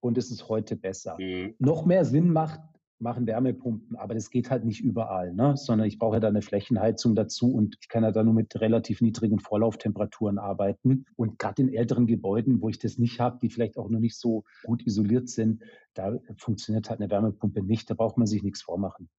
Und 0.02 0.18
es 0.18 0.32
ist 0.32 0.48
heute 0.48 0.76
besser. 0.76 1.18
Mhm. 1.20 1.56
Noch 1.60 1.86
mehr 1.86 2.06
Sinn 2.06 2.32
macht, 2.32 2.62
machen 3.00 3.28
Wärmepumpen, 3.28 3.96
aber 3.98 4.14
das 4.14 4.30
geht 4.30 4.50
halt 4.50 4.66
nicht 4.66 4.82
überall, 4.82 5.34
ne? 5.34 5.56
sondern 5.56 5.88
ich 5.88 5.98
brauche 5.98 6.18
ja 6.18 6.20
da 6.20 6.28
eine 6.28 6.42
Flächenheizung 6.42 7.16
dazu 7.16 7.54
und 7.54 7.78
ich 7.82 7.88
kann 7.88 8.04
ja 8.04 8.12
da 8.12 8.24
nur 8.24 8.34
mit 8.34 8.60
relativ 8.60 9.02
niedrigen 9.02 9.40
Vorlauftemperaturen 9.40 10.38
arbeiten. 10.38 11.06
Und 11.16 11.40
gerade 11.40 11.62
in 11.62 11.74
älteren 11.74 12.08
Gebäuden, 12.08 12.62
wo 12.62 12.70
ich 12.70 12.80
das 12.80 12.98
nicht 12.98 13.20
habe, 13.20 13.40
die 13.42 13.50
vielleicht 13.50 13.78
auch 13.78 13.90
noch 13.90 14.00
nicht 14.00 14.18
so 14.18 14.44
gut 14.64 14.86
isoliert 14.86 15.30
sind, 15.30 15.64
da 15.94 16.18
funktioniert 16.38 16.90
halt 16.90 17.00
eine 17.00 17.10
Wärmepumpe 17.10 17.64
nicht. 17.64 17.90
Da 17.90 17.94
braucht 17.94 18.18
man 18.18 18.28
sich 18.28 18.44
nichts 18.44 18.62
vormachen. 18.62 19.10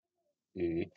Mhm. 0.54 0.90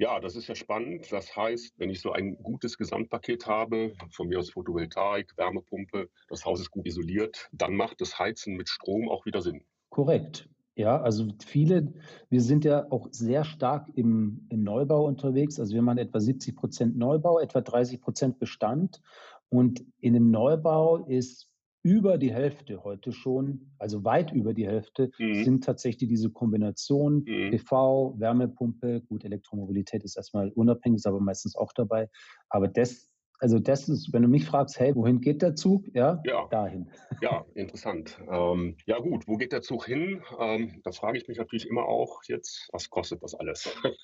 Ja, 0.00 0.20
das 0.20 0.36
ist 0.36 0.46
ja 0.46 0.54
spannend. 0.54 1.10
Das 1.10 1.36
heißt, 1.36 1.74
wenn 1.76 1.90
ich 1.90 2.00
so 2.00 2.12
ein 2.12 2.40
gutes 2.40 2.78
Gesamtpaket 2.78 3.46
habe, 3.46 3.94
von 4.10 4.28
mir 4.28 4.38
aus 4.38 4.50
Photovoltaik, 4.50 5.36
Wärmepumpe, 5.36 6.08
das 6.28 6.44
Haus 6.44 6.60
ist 6.60 6.70
gut 6.70 6.86
isoliert, 6.86 7.48
dann 7.52 7.74
macht 7.74 8.00
das 8.00 8.16
Heizen 8.16 8.54
mit 8.54 8.68
Strom 8.68 9.08
auch 9.08 9.26
wieder 9.26 9.42
Sinn. 9.42 9.64
Korrekt. 9.90 10.48
Ja, 10.76 11.00
also 11.00 11.26
viele, 11.44 11.92
wir 12.30 12.40
sind 12.40 12.64
ja 12.64 12.86
auch 12.92 13.08
sehr 13.10 13.42
stark 13.42 13.88
im, 13.96 14.46
im 14.50 14.62
Neubau 14.62 15.04
unterwegs. 15.04 15.58
Also 15.58 15.74
wir 15.74 15.82
machen 15.82 15.98
etwa 15.98 16.20
70 16.20 16.54
Prozent 16.54 16.96
Neubau, 16.96 17.40
etwa 17.40 17.60
30 17.60 18.00
Prozent 18.00 18.38
Bestand. 18.38 19.02
Und 19.48 19.84
in 20.00 20.14
dem 20.14 20.30
Neubau 20.30 20.98
ist 21.06 21.50
über 21.82 22.18
die 22.18 22.32
Hälfte 22.32 22.82
heute 22.84 23.12
schon, 23.12 23.72
also 23.78 24.04
weit 24.04 24.32
über 24.32 24.54
die 24.54 24.66
Hälfte, 24.66 25.10
mhm. 25.18 25.44
sind 25.44 25.64
tatsächlich 25.64 26.08
diese 26.08 26.30
Kombination 26.30 27.24
mhm. 27.26 27.50
PV, 27.50 28.14
Wärmepumpe, 28.18 29.02
gut, 29.02 29.24
Elektromobilität 29.24 30.04
ist 30.04 30.16
erstmal 30.16 30.50
unabhängig, 30.50 30.98
ist 30.98 31.06
aber 31.06 31.20
meistens 31.20 31.56
auch 31.56 31.72
dabei. 31.72 32.08
Aber 32.48 32.68
das, 32.68 33.08
also 33.38 33.60
das 33.60 33.88
ist, 33.88 34.12
wenn 34.12 34.22
du 34.22 34.28
mich 34.28 34.44
fragst, 34.44 34.80
hey, 34.80 34.94
wohin 34.96 35.20
geht 35.20 35.42
der 35.42 35.54
Zug? 35.54 35.86
Ja, 35.94 36.20
ja. 36.24 36.48
dahin. 36.50 36.90
Ja, 37.20 37.44
interessant. 37.54 38.18
Ähm, 38.28 38.76
ja 38.86 38.98
gut, 38.98 39.28
wo 39.28 39.36
geht 39.36 39.52
der 39.52 39.62
Zug 39.62 39.86
hin? 39.86 40.22
Ähm, 40.40 40.80
da 40.82 40.90
frage 40.90 41.18
ich 41.18 41.28
mich 41.28 41.38
natürlich 41.38 41.68
immer 41.68 41.84
auch 41.84 42.22
jetzt, 42.26 42.68
was 42.72 42.90
kostet 42.90 43.22
das 43.22 43.34
alles? 43.34 43.72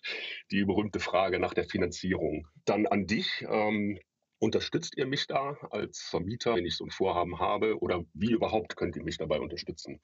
Die 0.52 0.64
berühmte 0.64 1.00
Frage 1.00 1.40
nach 1.40 1.54
der 1.54 1.64
Finanzierung. 1.64 2.46
Dann 2.64 2.86
an 2.86 3.06
dich. 3.06 3.44
Ähm, 3.48 3.98
Unterstützt 4.44 4.98
ihr 4.98 5.06
mich 5.06 5.26
da 5.26 5.56
als 5.70 6.02
Vermieter, 6.02 6.54
wenn 6.54 6.66
ich 6.66 6.76
so 6.76 6.84
ein 6.84 6.90
Vorhaben 6.90 7.38
habe? 7.38 7.78
Oder 7.80 8.04
wie 8.12 8.30
überhaupt 8.30 8.76
könnt 8.76 8.94
ihr 8.94 9.02
mich 9.02 9.16
dabei 9.16 9.40
unterstützen? 9.40 10.00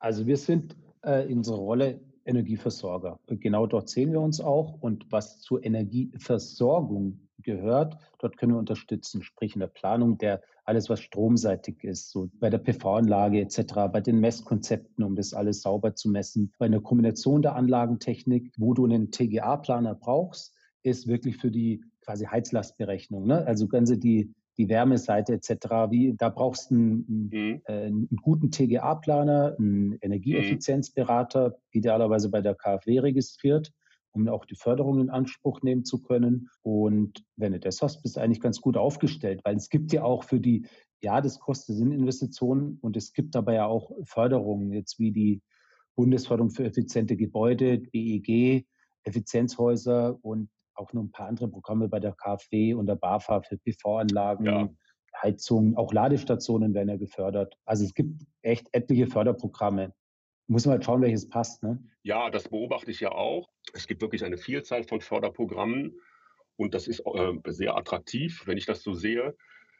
Also 0.00 0.26
wir 0.26 0.36
sind 0.38 0.74
äh, 1.04 1.30
in 1.30 1.38
unserer 1.38 1.58
Rolle 1.58 2.00
Energieversorger. 2.24 3.20
Genau 3.28 3.68
dort 3.68 3.88
sehen 3.88 4.10
wir 4.10 4.20
uns 4.20 4.40
auch. 4.40 4.76
Und 4.80 5.06
was 5.12 5.40
zur 5.40 5.64
Energieversorgung 5.64 7.28
gehört, 7.42 7.96
dort 8.18 8.36
können 8.36 8.54
wir 8.54 8.58
unterstützen, 8.58 9.22
sprich 9.22 9.54
in 9.54 9.60
der 9.60 9.68
Planung 9.68 10.18
der 10.18 10.42
alles, 10.64 10.90
was 10.90 11.00
stromseitig 11.00 11.84
ist, 11.84 12.10
so 12.10 12.28
bei 12.40 12.50
der 12.50 12.58
PV-Anlage 12.58 13.40
etc., 13.40 13.62
bei 13.92 14.00
den 14.00 14.18
Messkonzepten, 14.18 15.04
um 15.04 15.14
das 15.14 15.32
alles 15.32 15.62
sauber 15.62 15.94
zu 15.94 16.10
messen, 16.10 16.52
bei 16.58 16.66
einer 16.66 16.80
Kombination 16.80 17.40
der 17.40 17.54
Anlagentechnik, 17.54 18.52
wo 18.58 18.74
du 18.74 18.84
einen 18.84 19.12
TGA-Planer 19.12 19.94
brauchst, 19.94 20.56
ist 20.82 21.06
wirklich 21.06 21.36
für 21.36 21.52
die 21.52 21.84
quasi 22.06 22.24
Heizlastberechnung. 22.24 23.26
Ne? 23.26 23.46
Also 23.46 23.66
ganze 23.68 23.98
die, 23.98 24.32
die 24.56 24.68
Wärmeseite 24.68 25.34
etc. 25.34 25.90
Wie, 25.90 26.14
da 26.16 26.30
brauchst 26.30 26.70
du 26.70 26.76
einen, 26.76 27.28
mhm. 27.30 27.62
äh, 27.66 27.72
einen 27.86 28.08
guten 28.22 28.50
TGA-Planer, 28.50 29.56
einen 29.58 29.98
Energieeffizienzberater, 30.00 31.50
mhm. 31.50 31.54
idealerweise 31.72 32.30
bei 32.30 32.40
der 32.40 32.54
KfW 32.54 33.00
registriert, 33.00 33.72
um 34.12 34.28
auch 34.28 34.46
die 34.46 34.56
Förderung 34.56 35.00
in 35.00 35.10
Anspruch 35.10 35.60
nehmen 35.62 35.84
zu 35.84 36.00
können. 36.00 36.48
Und 36.62 37.24
wenn 37.36 37.52
du 37.52 37.60
das 37.60 37.82
hast, 37.82 38.02
bist 38.02 38.16
du 38.16 38.20
eigentlich 38.20 38.40
ganz 38.40 38.60
gut 38.60 38.76
aufgestellt, 38.76 39.40
weil 39.44 39.56
es 39.56 39.68
gibt 39.68 39.92
ja 39.92 40.04
auch 40.04 40.24
für 40.24 40.40
die, 40.40 40.66
ja, 41.02 41.20
das 41.20 41.38
kostet 41.38 41.76
sind 41.76 41.92
Investitionen 41.92 42.78
und 42.80 42.96
es 42.96 43.12
gibt 43.12 43.34
dabei 43.34 43.54
ja 43.54 43.66
auch 43.66 43.90
Förderungen, 44.04 44.72
jetzt 44.72 44.98
wie 44.98 45.12
die 45.12 45.42
Bundesförderung 45.96 46.50
für 46.50 46.64
effiziente 46.64 47.16
Gebäude, 47.16 47.78
BEG, 47.78 48.66
Effizienzhäuser 49.02 50.18
und 50.22 50.48
auch 50.76 50.92
noch 50.92 51.02
ein 51.02 51.10
paar 51.10 51.28
andere 51.28 51.48
Programme 51.48 51.88
bei 51.88 52.00
der 52.00 52.12
KfW 52.12 52.74
und 52.74 52.86
der 52.86 52.96
BAFA 52.96 53.42
für 53.42 53.58
PV-Anlagen, 53.58 54.44
ja. 54.44 54.68
Heizungen, 55.22 55.76
auch 55.76 55.92
Ladestationen 55.92 56.74
werden 56.74 56.88
ja 56.88 56.96
gefördert. 56.96 57.56
Also 57.64 57.84
es 57.84 57.94
gibt 57.94 58.22
echt 58.42 58.68
etliche 58.72 59.06
Förderprogramme. 59.06 59.94
Muss 60.46 60.66
man 60.66 60.74
halt 60.74 60.84
schauen, 60.84 61.02
welches 61.02 61.28
passt. 61.28 61.62
Ne? 61.62 61.82
Ja, 62.02 62.30
das 62.30 62.48
beobachte 62.48 62.90
ich 62.90 63.00
ja 63.00 63.12
auch. 63.12 63.48
Es 63.72 63.86
gibt 63.86 64.02
wirklich 64.02 64.24
eine 64.24 64.36
Vielzahl 64.36 64.84
von 64.84 65.00
Förderprogrammen 65.00 65.98
und 66.56 66.74
das 66.74 66.86
ist 66.86 67.00
äh, 67.00 67.32
sehr 67.46 67.76
attraktiv, 67.76 68.42
wenn 68.46 68.58
ich 68.58 68.66
das 68.66 68.82
so 68.82 68.92
sehe. 68.92 69.36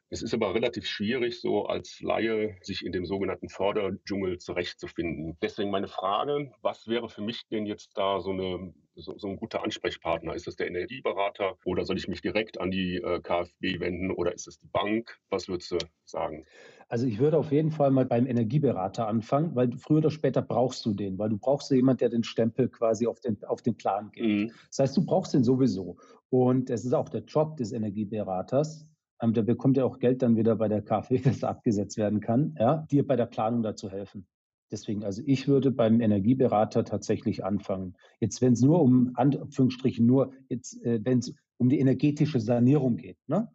Es 0.09 0.23
ist 0.23 0.35
aber 0.35 0.55
relativ 0.55 0.87
schwierig, 0.87 1.41
so 1.41 1.67
als 1.67 2.01
Laie 2.01 2.57
sich 2.63 2.85
in 2.85 2.93
dem 2.93 3.07
sogenannten 3.07 3.49
Förderdschungel 3.49 4.39
zurechtzufinden. 4.39 5.37
Deswegen 5.43 5.71
meine 5.71 5.89
Frage, 5.89 6.53
was 6.63 6.87
wäre 6.87 7.09
für 7.09 7.23
mich 7.23 7.49
denn 7.49 7.67
jetzt 7.67 7.91
da 7.99 8.21
so, 8.21 8.31
eine, 8.31 8.73
so, 8.95 9.19
so 9.19 9.27
ein 9.27 9.37
guter 9.37 9.65
Ansprechpartner? 9.65 10.35
Ist 10.35 10.47
es 10.47 10.55
der 10.55 10.69
Energieberater 10.69 11.57
oder 11.65 11.85
soll 11.85 11.99
ich 11.99 12.07
mich 12.07 12.23
direkt 12.23 12.61
an 12.61 12.71
die 12.71 12.97
äh, 12.97 13.21
KfW 13.21 13.81
wenden 13.81 14.13
oder 14.13 14.33
ist 14.33 14.47
es 14.47 14.59
die 14.59 14.69
Bank? 14.69 15.19
Was 15.29 15.49
würdest 15.49 15.73
du 15.73 15.79
sagen? 16.05 16.45
Also 16.89 17.09
ich 17.09 17.19
würde 17.19 17.37
auf 17.37 17.51
jeden 17.51 17.73
Fall 17.73 17.91
mal 17.91 18.07
beim 18.07 18.29
Energieberater 18.29 19.09
anfangen, 19.09 19.57
weil 19.57 19.73
früher 19.73 19.99
oder 19.99 20.11
später 20.13 20.41
brauchst 20.41 20.87
du 20.87 20.95
den, 20.95 21.19
weil 21.19 21.31
du 21.31 21.39
brauchst 21.39 21.73
jemanden, 21.73 21.99
der 21.99 22.11
den 22.11 22.23
Stempel 22.23 22.69
quasi 22.69 23.09
auf 23.09 23.19
den, 23.19 23.43
auf 23.45 23.61
den 23.61 23.77
Plan 23.77 24.11
gibt. 24.13 24.27
Mhm. 24.27 24.53
Das 24.69 24.79
heißt, 24.79 24.97
du 24.97 25.05
brauchst 25.05 25.35
den 25.35 25.43
sowieso. 25.43 25.97
Und 26.29 26.71
es 26.71 26.85
ist 26.85 26.93
auch 26.93 27.09
der 27.09 27.23
Job 27.23 27.57
des 27.57 27.73
Energieberaters, 27.73 28.87
ähm, 29.21 29.33
der 29.33 29.43
bekommt 29.43 29.77
ja 29.77 29.85
auch 29.85 29.99
Geld 29.99 30.23
dann 30.23 30.37
wieder 30.37 30.57
bei 30.57 30.69
der 30.69 30.83
KfW, 30.83 31.19
das 31.19 31.45
abgesetzt 31.45 31.97
werden 31.97 32.21
kann, 32.21 32.55
ja, 32.59 32.87
dir 32.91 33.07
bei 33.07 33.17
der 33.17 33.27
Planung 33.27 33.63
dazu 33.63 33.91
helfen. 33.91 34.27
Deswegen, 34.71 35.05
also 35.05 35.23
ich 35.25 35.47
würde 35.47 35.71
beim 35.71 36.01
Energieberater 36.01 36.85
tatsächlich 36.85 37.45
anfangen. 37.45 37.95
Jetzt, 38.21 38.43
wenn 38.43 38.55
es 38.55 38.63
nur 38.63 38.83
um, 38.83 39.13
Anführungsstrichen, 39.15 40.05
nur 40.05 40.33
jetzt, 40.49 40.83
äh, 40.85 41.01
wenn 41.05 41.21
es 41.21 41.35
um 41.57 41.69
die 41.69 41.79
energetische 41.79 42.41
Sanierung 42.41 42.97
geht, 42.97 43.19
ne? 43.27 43.51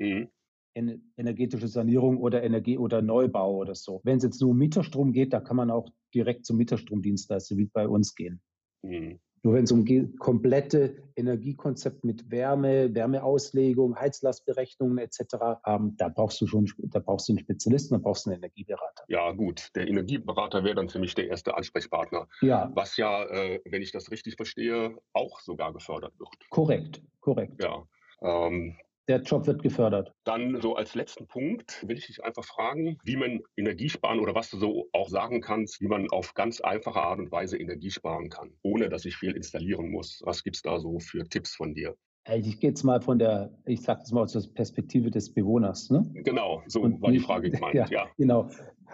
Mhm. 0.00 0.28
energetische 1.16 1.66
Sanierung 1.66 2.18
oder 2.18 2.44
Energie 2.44 2.78
oder 2.78 3.02
Neubau 3.02 3.56
oder 3.56 3.74
so. 3.74 4.00
Wenn 4.04 4.18
es 4.18 4.22
jetzt 4.22 4.40
nur 4.40 4.50
um 4.50 4.58
Mieterstrom 4.58 5.12
geht, 5.12 5.32
da 5.32 5.40
kann 5.40 5.56
man 5.56 5.72
auch 5.72 5.90
direkt 6.14 6.46
zum 6.46 6.56
Mieterstromdienstleister 6.56 7.56
wie 7.56 7.66
bei 7.66 7.88
uns 7.88 8.14
gehen. 8.14 8.40
Mhm. 8.84 9.18
Nur 9.42 9.54
wenn 9.54 9.64
es 9.64 9.72
um 9.72 9.84
komplette 10.18 10.96
Energiekonzept 11.16 12.04
mit 12.04 12.30
Wärme, 12.30 12.94
Wärmeauslegung, 12.94 13.96
Heizlastberechnungen 13.96 14.98
etc., 14.98 15.20
ähm, 15.66 15.94
da 15.96 16.08
brauchst 16.08 16.40
du 16.40 16.46
schon, 16.46 16.70
da 16.78 17.00
brauchst 17.00 17.28
du 17.28 17.32
einen 17.32 17.40
Spezialisten, 17.40 17.94
da 17.94 18.00
brauchst 18.00 18.26
du 18.26 18.30
einen 18.30 18.38
Energieberater. 18.38 19.04
Ja, 19.08 19.32
gut. 19.32 19.70
Der 19.74 19.88
Energieberater 19.88 20.64
wäre 20.64 20.74
dann 20.74 20.88
für 20.88 20.98
mich 20.98 21.14
der 21.14 21.28
erste 21.28 21.56
Ansprechpartner. 21.56 22.28
Ja. 22.40 22.70
Was 22.74 22.96
ja, 22.96 23.24
äh, 23.24 23.60
wenn 23.64 23.82
ich 23.82 23.92
das 23.92 24.10
richtig 24.10 24.36
verstehe, 24.36 24.96
auch 25.12 25.40
sogar 25.40 25.72
gefördert 25.72 26.18
wird. 26.18 26.50
Korrekt, 26.50 27.02
korrekt. 27.20 27.62
Ja. 27.62 27.86
Ähm, 28.22 28.76
der 29.08 29.22
Job 29.22 29.46
wird 29.46 29.62
gefördert. 29.62 30.12
Dann 30.24 30.60
so 30.60 30.76
als 30.76 30.94
letzten 30.94 31.26
Punkt 31.26 31.84
will 31.88 31.96
ich 31.96 32.06
dich 32.06 32.22
einfach 32.22 32.44
fragen, 32.44 32.98
wie 33.04 33.16
man 33.16 33.40
Energie 33.56 33.88
sparen 33.88 34.20
oder 34.20 34.34
was 34.34 34.50
du 34.50 34.58
so 34.58 34.88
auch 34.92 35.08
sagen 35.08 35.40
kannst, 35.40 35.80
wie 35.80 35.88
man 35.88 36.08
auf 36.10 36.34
ganz 36.34 36.60
einfache 36.60 37.00
Art 37.00 37.18
und 37.18 37.32
Weise 37.32 37.56
Energie 37.56 37.90
sparen 37.90 38.28
kann, 38.28 38.52
ohne 38.62 38.88
dass 38.88 39.04
ich 39.04 39.16
viel 39.16 39.32
installieren 39.32 39.90
muss. 39.90 40.20
Was 40.24 40.44
gibt 40.44 40.56
es 40.56 40.62
da 40.62 40.78
so 40.78 40.98
für 40.98 41.26
Tipps 41.28 41.56
von 41.56 41.74
dir? 41.74 41.96
Ich 42.30 42.60
gehe 42.60 42.70
jetzt 42.70 42.82
mal 42.82 43.00
von 43.00 43.18
der, 43.18 43.50
ich 43.64 43.80
sage 43.80 44.00
das 44.00 44.12
mal 44.12 44.22
aus 44.22 44.32
der 44.32 44.42
Perspektive 44.52 45.10
des 45.10 45.32
Bewohners. 45.32 45.88
Ne? 45.88 46.04
Genau, 46.24 46.62
so 46.66 46.82
und 46.82 47.00
war 47.00 47.10
nicht, 47.10 47.22
die 47.22 47.26
Frage 47.26 47.50
gemeint. 47.50 47.74
Ja, 47.74 47.86
ja, 47.88 48.08
Genau 48.18 48.50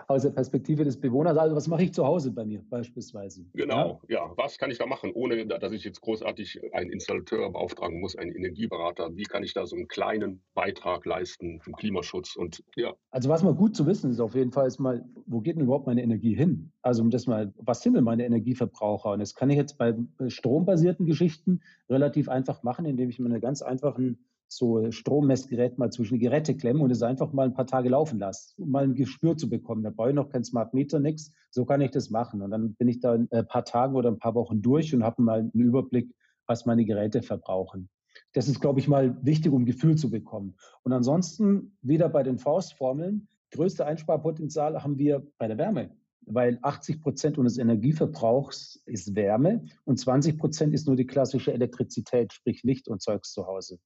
aus 0.09 0.23
der 0.23 0.31
Perspektive 0.31 0.85
des 0.85 1.01
Bewohners. 1.01 1.37
Also 1.37 1.57
was 1.57 1.69
mache 1.69 1.85
ich 1.85 1.93
zu 1.93 2.05
Hause 2.05 2.31
bei 2.31 2.45
mir 2.45 2.63
beispielsweise? 2.69 3.45
Genau, 3.55 4.01
ja. 4.09 4.27
ja. 4.27 4.33
Was 4.37 4.59
kann 4.59 4.71
ich 4.71 4.79
da 4.79 4.87
machen, 4.87 5.13
ohne 5.15 5.47
dass 5.47 5.73
ich 5.73 5.85
jetzt 5.85 6.01
großartig 6.01 6.61
einen 6.73 6.91
Installateur 6.91 7.51
beauftragen 7.51 8.01
muss, 8.01 8.17
einen 8.17 8.35
Energieberater? 8.35 9.17
Wie 9.17 9.25
kann 9.25 9.43
ich 9.43 9.55
da 9.55 9.67
so 9.67 9.77
einen 9.77 9.89
kleinen 9.89 10.43
Beitrag 10.55 11.05
leisten 11.07 11.61
zum 11.63 11.75
Klimaschutz? 11.75 12.37
Und 12.37 12.63
ja. 12.77 12.95
Also 13.11 13.29
was 13.29 13.43
mal 13.43 13.55
gut 13.55 13.77
zu 13.77 13.87
wissen 13.87 14.11
ist 14.11 14.21
auf 14.21 14.35
jeden 14.35 14.53
Fall 14.53 14.67
ist 14.67 14.79
mal, 14.79 15.05
wo 15.27 15.41
geht 15.41 15.57
denn 15.57 15.65
überhaupt 15.65 15.87
meine 15.87 16.03
Energie 16.03 16.35
hin? 16.35 16.73
Also 16.83 17.03
um 17.03 17.11
das 17.11 17.27
mal, 17.27 17.53
was 17.59 17.83
sind 17.83 17.95
denn 17.95 18.05
meine 18.05 18.25
Energieverbraucher? 18.25 19.13
Und 19.13 19.21
das 19.21 19.35
kann 19.35 19.51
ich 19.51 19.57
jetzt 19.57 19.79
bei 19.79 19.95
strombasierten 20.29 21.07
Geschichten 21.07 21.61
relativ 21.89 22.29
einfach 22.29 22.63
machen, 22.63 22.87
indem 22.87 23.11
ich 23.11 23.19
mir 23.19 23.27
einen 23.27 23.41
ganz 23.41 23.63
einfachen 23.63 24.19
so 24.57 24.91
Strommessgerät 24.91 25.79
mal 25.79 25.91
zwischen 25.91 26.15
die 26.15 26.25
Geräte 26.25 26.57
klemmen 26.57 26.83
und 26.83 26.91
es 26.91 27.03
einfach 27.03 27.33
mal 27.33 27.47
ein 27.47 27.55
paar 27.55 27.67
Tage 27.67 27.89
laufen 27.89 28.19
lasse, 28.19 28.55
um 28.57 28.71
mal 28.71 28.85
ein 28.85 28.95
Gespür 28.95 29.37
zu 29.37 29.49
bekommen. 29.49 29.83
Da 29.83 29.91
brauche 29.91 30.11
ich 30.11 30.15
noch 30.15 30.29
kein 30.29 30.45
Smart 30.45 30.75
Meter, 30.75 31.01
nichts. 31.01 31.33
So 31.51 31.65
kann 31.65 31.81
ich 31.81 31.91
das 31.91 32.11
machen. 32.11 32.43
Und 32.43 32.51
dann 32.51 32.75
bin 32.75 32.89
ich 32.89 33.01
da 33.01 33.15
ein 33.15 33.49
paar 33.49 33.65
Tage 33.65 33.95
oder 33.95 34.11
ein 34.11 34.19
paar 34.19 34.35
Wochen 34.35 34.63
durch 34.63 34.95
und 34.95 35.03
habe 35.03 35.23
mal 35.23 35.41
einen 35.41 35.51
Überblick, 35.53 36.15
was 36.47 36.67
meine 36.67 36.85
Geräte 36.85 37.23
verbrauchen. 37.23 37.89
Das 38.33 38.49
ist, 38.49 38.61
glaube 38.61 38.81
ich, 38.81 38.89
mal 38.89 39.19
wichtig, 39.25 39.53
um 39.53 39.65
Gefühl 39.65 39.97
zu 39.97 40.11
bekommen. 40.11 40.57
Und 40.83 40.93
ansonsten 40.93 41.77
wieder 41.83 42.09
bei 42.09 42.23
den 42.23 42.39
Faustformeln. 42.39 43.29
Größte 43.51 43.87
Einsparpotenzial 43.87 44.83
haben 44.83 44.99
wir 44.99 45.27
bei 45.39 45.47
der 45.47 45.59
Wärme, 45.59 45.91
weil 46.27 46.59
80 46.63 47.01
Prozent 47.01 47.39
unseres 47.39 47.59
Energieverbrauchs 47.59 48.83
ist 48.85 49.15
Wärme 49.15 49.65
und 49.85 49.99
20 49.99 50.39
Prozent 50.39 50.75
ist 50.75 50.87
nur 50.87 50.97
die 50.97 51.07
klassische 51.07 51.53
Elektrizität, 51.53 52.33
sprich 52.33 52.63
Licht 52.65 52.89
und 52.89 53.01
Zeugs 53.01 53.33
zu 53.33 53.47
Hause. 53.47 53.79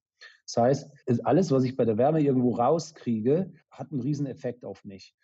Das 0.49 0.57
heißt, 0.57 0.91
alles, 1.25 1.51
was 1.51 1.65
ich 1.65 1.77
bei 1.77 1.85
der 1.85 1.99
Wärme 1.99 2.23
irgendwo 2.23 2.55
rauskriege, 2.55 3.53
hat 3.71 3.93
einen 3.93 4.01
Rieseneffekt 4.01 4.65
auf 4.65 4.83
mich. 4.85 5.15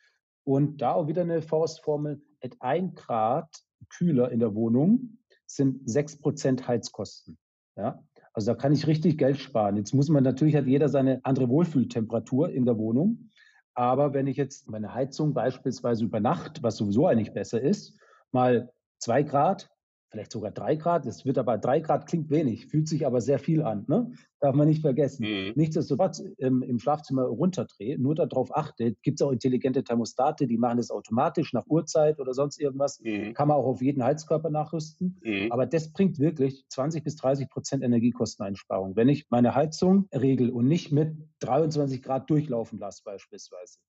Und 0.45 0.83
da 0.83 0.93
auch 0.93 1.09
wieder 1.09 1.23
eine 1.23 1.41
Faustformel, 1.41 2.21
at 2.43 2.57
1 2.61 2.95
Grad 2.95 3.49
kühler 3.89 4.31
in 4.31 4.39
der 4.39 4.55
Wohnung 4.55 5.17
sind 5.47 5.89
6 5.89 6.19
Prozent 6.19 6.69
Heizkosten. 6.69 7.39
Ja? 7.75 8.05
Also 8.35 8.53
da 8.53 8.59
kann 8.59 8.75
ich 8.75 8.87
richtig 8.87 9.17
Geld 9.17 9.39
sparen. 9.39 9.79
Jetzt 9.79 9.95
muss 9.95 10.11
man 10.11 10.25
natürlich, 10.25 10.57
hat 10.57 10.67
jeder 10.67 10.91
seine 10.91 11.25
andere 11.25 11.49
Wohlfühltemperatur 11.49 12.51
in 12.51 12.67
der 12.67 12.77
Wohnung. 12.77 13.31
Aber 13.73 14.13
wenn 14.13 14.27
ich 14.27 14.37
jetzt 14.37 14.69
meine 14.69 14.93
Heizung 14.93 15.33
beispielsweise 15.33 16.05
über 16.05 16.21
Nacht, 16.21 16.63
was 16.63 16.77
sowieso 16.77 17.07
eigentlich 17.07 17.33
besser 17.33 17.63
ist, 17.63 17.99
mal 18.31 18.71
zwei 18.99 19.23
Grad 19.23 19.71
vielleicht 20.15 20.33
sogar 20.33 20.53
drei 20.53 20.77
Grad. 20.77 21.07
Es 21.07 21.25
wird 21.25 21.39
aber 21.39 21.59
drei 21.59 21.81
Grad 21.81 22.07
klingt 22.07 22.31
wenig, 22.31 22.67
fühlt 22.67 22.89
sich 22.89 23.05
aber 23.05 23.21
sehr 23.21 23.41
viel 23.41 23.63
an. 23.63 23.85
Ne? 23.89 24.13
Darf 24.39 24.55
man 24.55 24.69
nicht 24.69 24.81
vergessen. 24.81 25.27
Mhm. 25.27 25.53
Nichtsdestotrotz 25.57 26.23
ähm, 26.39 26.63
im 26.63 26.79
Schlafzimmer 26.79 27.25
runterdrehen, 27.25 28.01
nur 28.01 28.15
darauf 28.15 28.55
achtet, 28.57 29.03
gibt 29.03 29.21
es 29.21 29.27
auch 29.27 29.33
intelligente 29.33 29.83
Thermostate, 29.83 30.47
die 30.47 30.57
machen 30.57 30.77
das 30.77 30.91
automatisch 30.91 31.53
nach 31.53 31.67
Uhrzeit 31.67 32.21
oder 32.21 32.33
sonst 32.33 32.61
irgendwas. 32.61 33.01
Mhm. 33.01 33.35
Kann 33.35 33.49
man 33.49 33.57
auch 33.57 33.67
auf 33.67 33.83
jeden 33.83 34.05
Heizkörper 34.05 34.51
nachrüsten. 34.51 35.19
Mhm. 35.23 35.51
Aber 35.51 35.67
das 35.67 35.93
bringt 35.93 36.21
wirklich 36.21 36.65
20 36.69 37.03
bis 37.03 37.17
30 37.17 37.51
Prozent 37.51 37.83
Energiekosteneinsparung, 37.83 38.95
wenn 38.95 39.09
ich 39.09 39.27
meine 39.31 39.57
Heizung 39.57 40.09
regel 40.15 40.51
und 40.51 40.69
nicht 40.69 40.93
mit 40.93 41.17
23 41.41 42.03
Grad 42.03 42.31
durchlaufen 42.31 42.79
lasse 42.79 43.03
beispielsweise. 43.05 43.81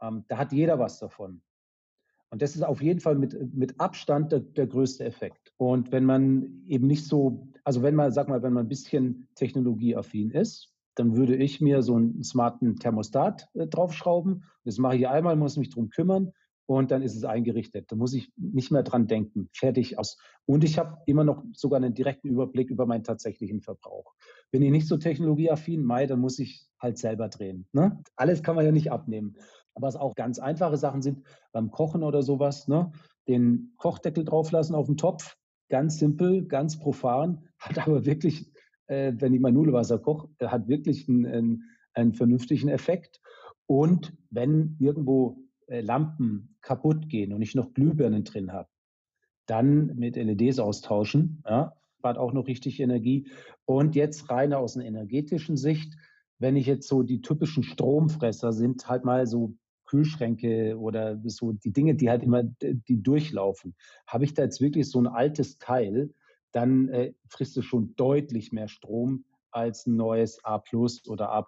Ähm, 0.00 0.24
da 0.28 0.38
hat 0.38 0.52
jeder 0.52 0.78
was 0.78 0.98
davon. 0.98 1.42
Und 2.30 2.42
das 2.42 2.54
ist 2.54 2.62
auf 2.62 2.82
jeden 2.82 3.00
Fall 3.00 3.14
mit, 3.14 3.54
mit 3.54 3.80
Abstand 3.80 4.32
der, 4.32 4.40
der, 4.40 4.66
größte 4.66 5.04
Effekt. 5.04 5.52
Und 5.56 5.92
wenn 5.92 6.04
man 6.04 6.62
eben 6.66 6.86
nicht 6.86 7.06
so, 7.06 7.48
also 7.64 7.82
wenn 7.82 7.94
man, 7.94 8.12
sag 8.12 8.28
mal, 8.28 8.42
wenn 8.42 8.52
man 8.52 8.66
ein 8.66 8.68
bisschen 8.68 9.28
technologieaffin 9.34 10.30
ist, 10.30 10.74
dann 10.94 11.16
würde 11.16 11.36
ich 11.36 11.60
mir 11.60 11.82
so 11.82 11.94
einen 11.94 12.22
smarten 12.24 12.76
Thermostat 12.76 13.48
äh, 13.54 13.66
draufschrauben. 13.66 14.44
Das 14.64 14.78
mache 14.78 14.96
ich 14.96 15.08
einmal, 15.08 15.36
muss 15.36 15.56
mich 15.56 15.70
drum 15.70 15.88
kümmern 15.90 16.32
und 16.66 16.90
dann 16.90 17.02
ist 17.02 17.16
es 17.16 17.24
eingerichtet. 17.24 17.90
Da 17.90 17.96
muss 17.96 18.12
ich 18.12 18.30
nicht 18.36 18.70
mehr 18.70 18.82
dran 18.82 19.06
denken. 19.06 19.48
Fertig 19.54 19.98
aus. 19.98 20.18
Und 20.44 20.64
ich 20.64 20.78
habe 20.78 20.98
immer 21.06 21.24
noch 21.24 21.44
sogar 21.54 21.78
einen 21.78 21.94
direkten 21.94 22.28
Überblick 22.28 22.68
über 22.70 22.84
meinen 22.84 23.04
tatsächlichen 23.04 23.62
Verbrauch. 23.62 24.12
Bin 24.50 24.62
ich 24.62 24.70
nicht 24.70 24.86
so 24.86 24.98
technologieaffin, 24.98 25.82
Mai, 25.82 26.06
dann 26.06 26.20
muss 26.20 26.38
ich 26.38 26.68
halt 26.78 26.98
selber 26.98 27.28
drehen. 27.28 27.66
Ne? 27.72 28.02
Alles 28.16 28.42
kann 28.42 28.54
man 28.54 28.66
ja 28.66 28.72
nicht 28.72 28.92
abnehmen 28.92 29.36
was 29.80 29.96
auch 29.96 30.14
ganz 30.14 30.38
einfache 30.38 30.76
Sachen 30.76 31.02
sind, 31.02 31.22
beim 31.52 31.70
Kochen 31.70 32.02
oder 32.02 32.22
sowas, 32.22 32.68
ne? 32.68 32.90
den 33.28 33.74
Kochdeckel 33.76 34.24
drauflassen 34.24 34.74
auf 34.74 34.86
den 34.86 34.96
Topf, 34.96 35.36
ganz 35.68 35.98
simpel, 35.98 36.46
ganz 36.46 36.78
profan, 36.78 37.46
hat 37.58 37.78
aber 37.78 38.04
wirklich, 38.04 38.50
äh, 38.86 39.12
wenn 39.16 39.34
ich 39.34 39.40
mal 39.40 39.52
Nudelwasser 39.52 39.98
koche, 39.98 40.28
äh, 40.38 40.48
hat 40.48 40.68
wirklich 40.68 41.08
einen, 41.08 41.26
einen, 41.26 41.64
einen, 41.94 42.12
vernünftigen 42.14 42.68
Effekt. 42.68 43.20
Und 43.66 44.16
wenn 44.30 44.76
irgendwo 44.78 45.44
äh, 45.66 45.80
Lampen 45.80 46.56
kaputt 46.62 47.08
gehen 47.08 47.32
und 47.32 47.42
ich 47.42 47.54
noch 47.54 47.74
Glühbirnen 47.74 48.24
drin 48.24 48.52
habe, 48.52 48.68
dann 49.46 49.96
mit 49.96 50.16
LEDs 50.16 50.58
austauschen, 50.58 51.42
ja, 51.46 51.74
spart 51.98 52.18
auch 52.18 52.32
noch 52.32 52.46
richtig 52.46 52.80
Energie. 52.80 53.30
Und 53.64 53.96
jetzt 53.96 54.30
rein 54.30 54.52
aus 54.52 54.76
einer 54.76 54.86
energetischen 54.86 55.56
Sicht, 55.56 55.94
wenn 56.38 56.56
ich 56.56 56.66
jetzt 56.66 56.88
so 56.88 57.02
die 57.02 57.20
typischen 57.20 57.62
Stromfresser 57.62 58.52
sind, 58.52 58.88
halt 58.88 59.04
mal 59.04 59.26
so 59.26 59.54
Kühlschränke 59.88 60.78
oder 60.78 61.18
so 61.24 61.52
die 61.52 61.72
Dinge, 61.72 61.94
die 61.94 62.10
halt 62.10 62.22
immer, 62.22 62.42
die 62.42 63.02
durchlaufen. 63.02 63.74
Habe 64.06 64.24
ich 64.24 64.34
da 64.34 64.42
jetzt 64.42 64.60
wirklich 64.60 64.88
so 64.88 65.00
ein 65.00 65.06
altes 65.06 65.58
Teil, 65.58 66.14
dann 66.52 66.88
äh, 66.88 67.14
frisst 67.28 67.56
es 67.56 67.64
schon 67.64 67.94
deutlich 67.96 68.52
mehr 68.52 68.68
Strom 68.68 69.24
als 69.50 69.86
ein 69.86 69.96
neues 69.96 70.44
A 70.44 70.62
oder 71.08 71.30
A 71.32 71.46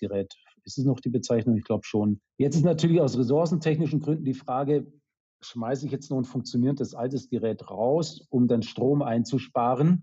Gerät. 0.00 0.34
Ist 0.64 0.78
es 0.78 0.84
noch 0.84 1.00
die 1.00 1.08
Bezeichnung? 1.08 1.56
Ich 1.56 1.64
glaube 1.64 1.86
schon. 1.86 2.20
Jetzt 2.36 2.56
ist 2.56 2.64
natürlich 2.64 3.00
aus 3.00 3.16
ressourcentechnischen 3.16 4.00
Gründen 4.00 4.24
die 4.24 4.34
Frage, 4.34 4.92
schmeiße 5.40 5.86
ich 5.86 5.92
jetzt 5.92 6.10
noch 6.10 6.18
ein 6.18 6.24
funktionierendes 6.24 6.94
altes 6.94 7.30
Gerät 7.30 7.70
raus, 7.70 8.26
um 8.28 8.48
dann 8.48 8.62
Strom 8.62 9.02
einzusparen? 9.02 10.02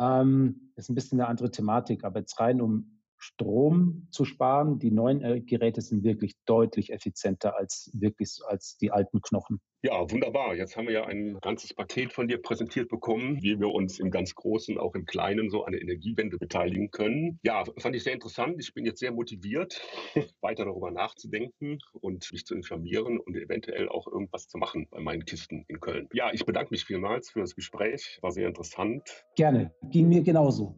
Ähm, 0.00 0.72
ist 0.76 0.88
ein 0.88 0.94
bisschen 0.94 1.20
eine 1.20 1.28
andere 1.28 1.50
Thematik, 1.50 2.04
aber 2.04 2.20
jetzt 2.20 2.38
rein 2.38 2.60
um 2.60 2.97
Strom 3.18 4.08
zu 4.10 4.24
sparen. 4.24 4.78
Die 4.78 4.90
neuen 4.90 5.22
äh, 5.22 5.40
Geräte 5.40 5.80
sind 5.80 6.04
wirklich 6.04 6.34
deutlich 6.46 6.92
effizienter 6.92 7.56
als 7.56 7.90
wirklich 7.92 8.38
als 8.46 8.78
die 8.78 8.90
alten 8.90 9.20
Knochen. 9.20 9.60
Ja, 9.82 10.10
wunderbar. 10.10 10.56
Jetzt 10.56 10.76
haben 10.76 10.88
wir 10.88 10.94
ja 10.94 11.06
ein 11.06 11.38
ganzes 11.40 11.72
Paket 11.72 12.12
von 12.12 12.26
dir 12.26 12.42
präsentiert 12.42 12.88
bekommen, 12.88 13.40
wie 13.42 13.60
wir 13.60 13.68
uns 13.68 14.00
im 14.00 14.10
ganz 14.10 14.34
Großen, 14.34 14.76
auch 14.76 14.94
im 14.96 15.04
Kleinen 15.04 15.50
so 15.50 15.64
an 15.64 15.72
der 15.72 15.80
Energiewende 15.80 16.36
beteiligen 16.36 16.90
können. 16.90 17.38
Ja, 17.44 17.62
fand 17.78 17.94
ich 17.94 18.02
sehr 18.02 18.12
interessant. 18.12 18.56
Ich 18.58 18.74
bin 18.74 18.84
jetzt 18.84 18.98
sehr 18.98 19.12
motiviert, 19.12 19.80
weiter 20.40 20.64
darüber 20.64 20.90
nachzudenken 20.90 21.78
und 21.92 22.28
mich 22.32 22.44
zu 22.44 22.56
informieren 22.56 23.20
und 23.20 23.36
eventuell 23.36 23.88
auch 23.88 24.08
irgendwas 24.08 24.48
zu 24.48 24.58
machen 24.58 24.88
bei 24.90 24.98
meinen 24.98 25.24
Kisten 25.24 25.64
in 25.68 25.78
Köln. 25.78 26.08
Ja, 26.12 26.32
ich 26.32 26.44
bedanke 26.44 26.70
mich 26.72 26.84
vielmals 26.84 27.30
für 27.30 27.40
das 27.40 27.54
Gespräch. 27.54 28.18
War 28.20 28.32
sehr 28.32 28.48
interessant. 28.48 29.24
Gerne. 29.36 29.72
Ging 29.90 30.08
mir 30.08 30.22
genauso. 30.22 30.74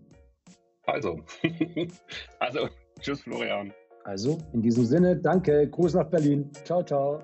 Also, 0.87 1.21
also, 2.39 2.69
tschüss 3.01 3.21
Florian. 3.23 3.73
Also, 4.05 4.39
in 4.53 4.63
diesem 4.63 4.85
Sinne, 4.85 5.17
danke. 5.17 5.69
Gruß 5.69 5.95
nach 5.95 6.09
Berlin. 6.09 6.51
Ciao, 6.65 6.83
ciao. 6.83 7.21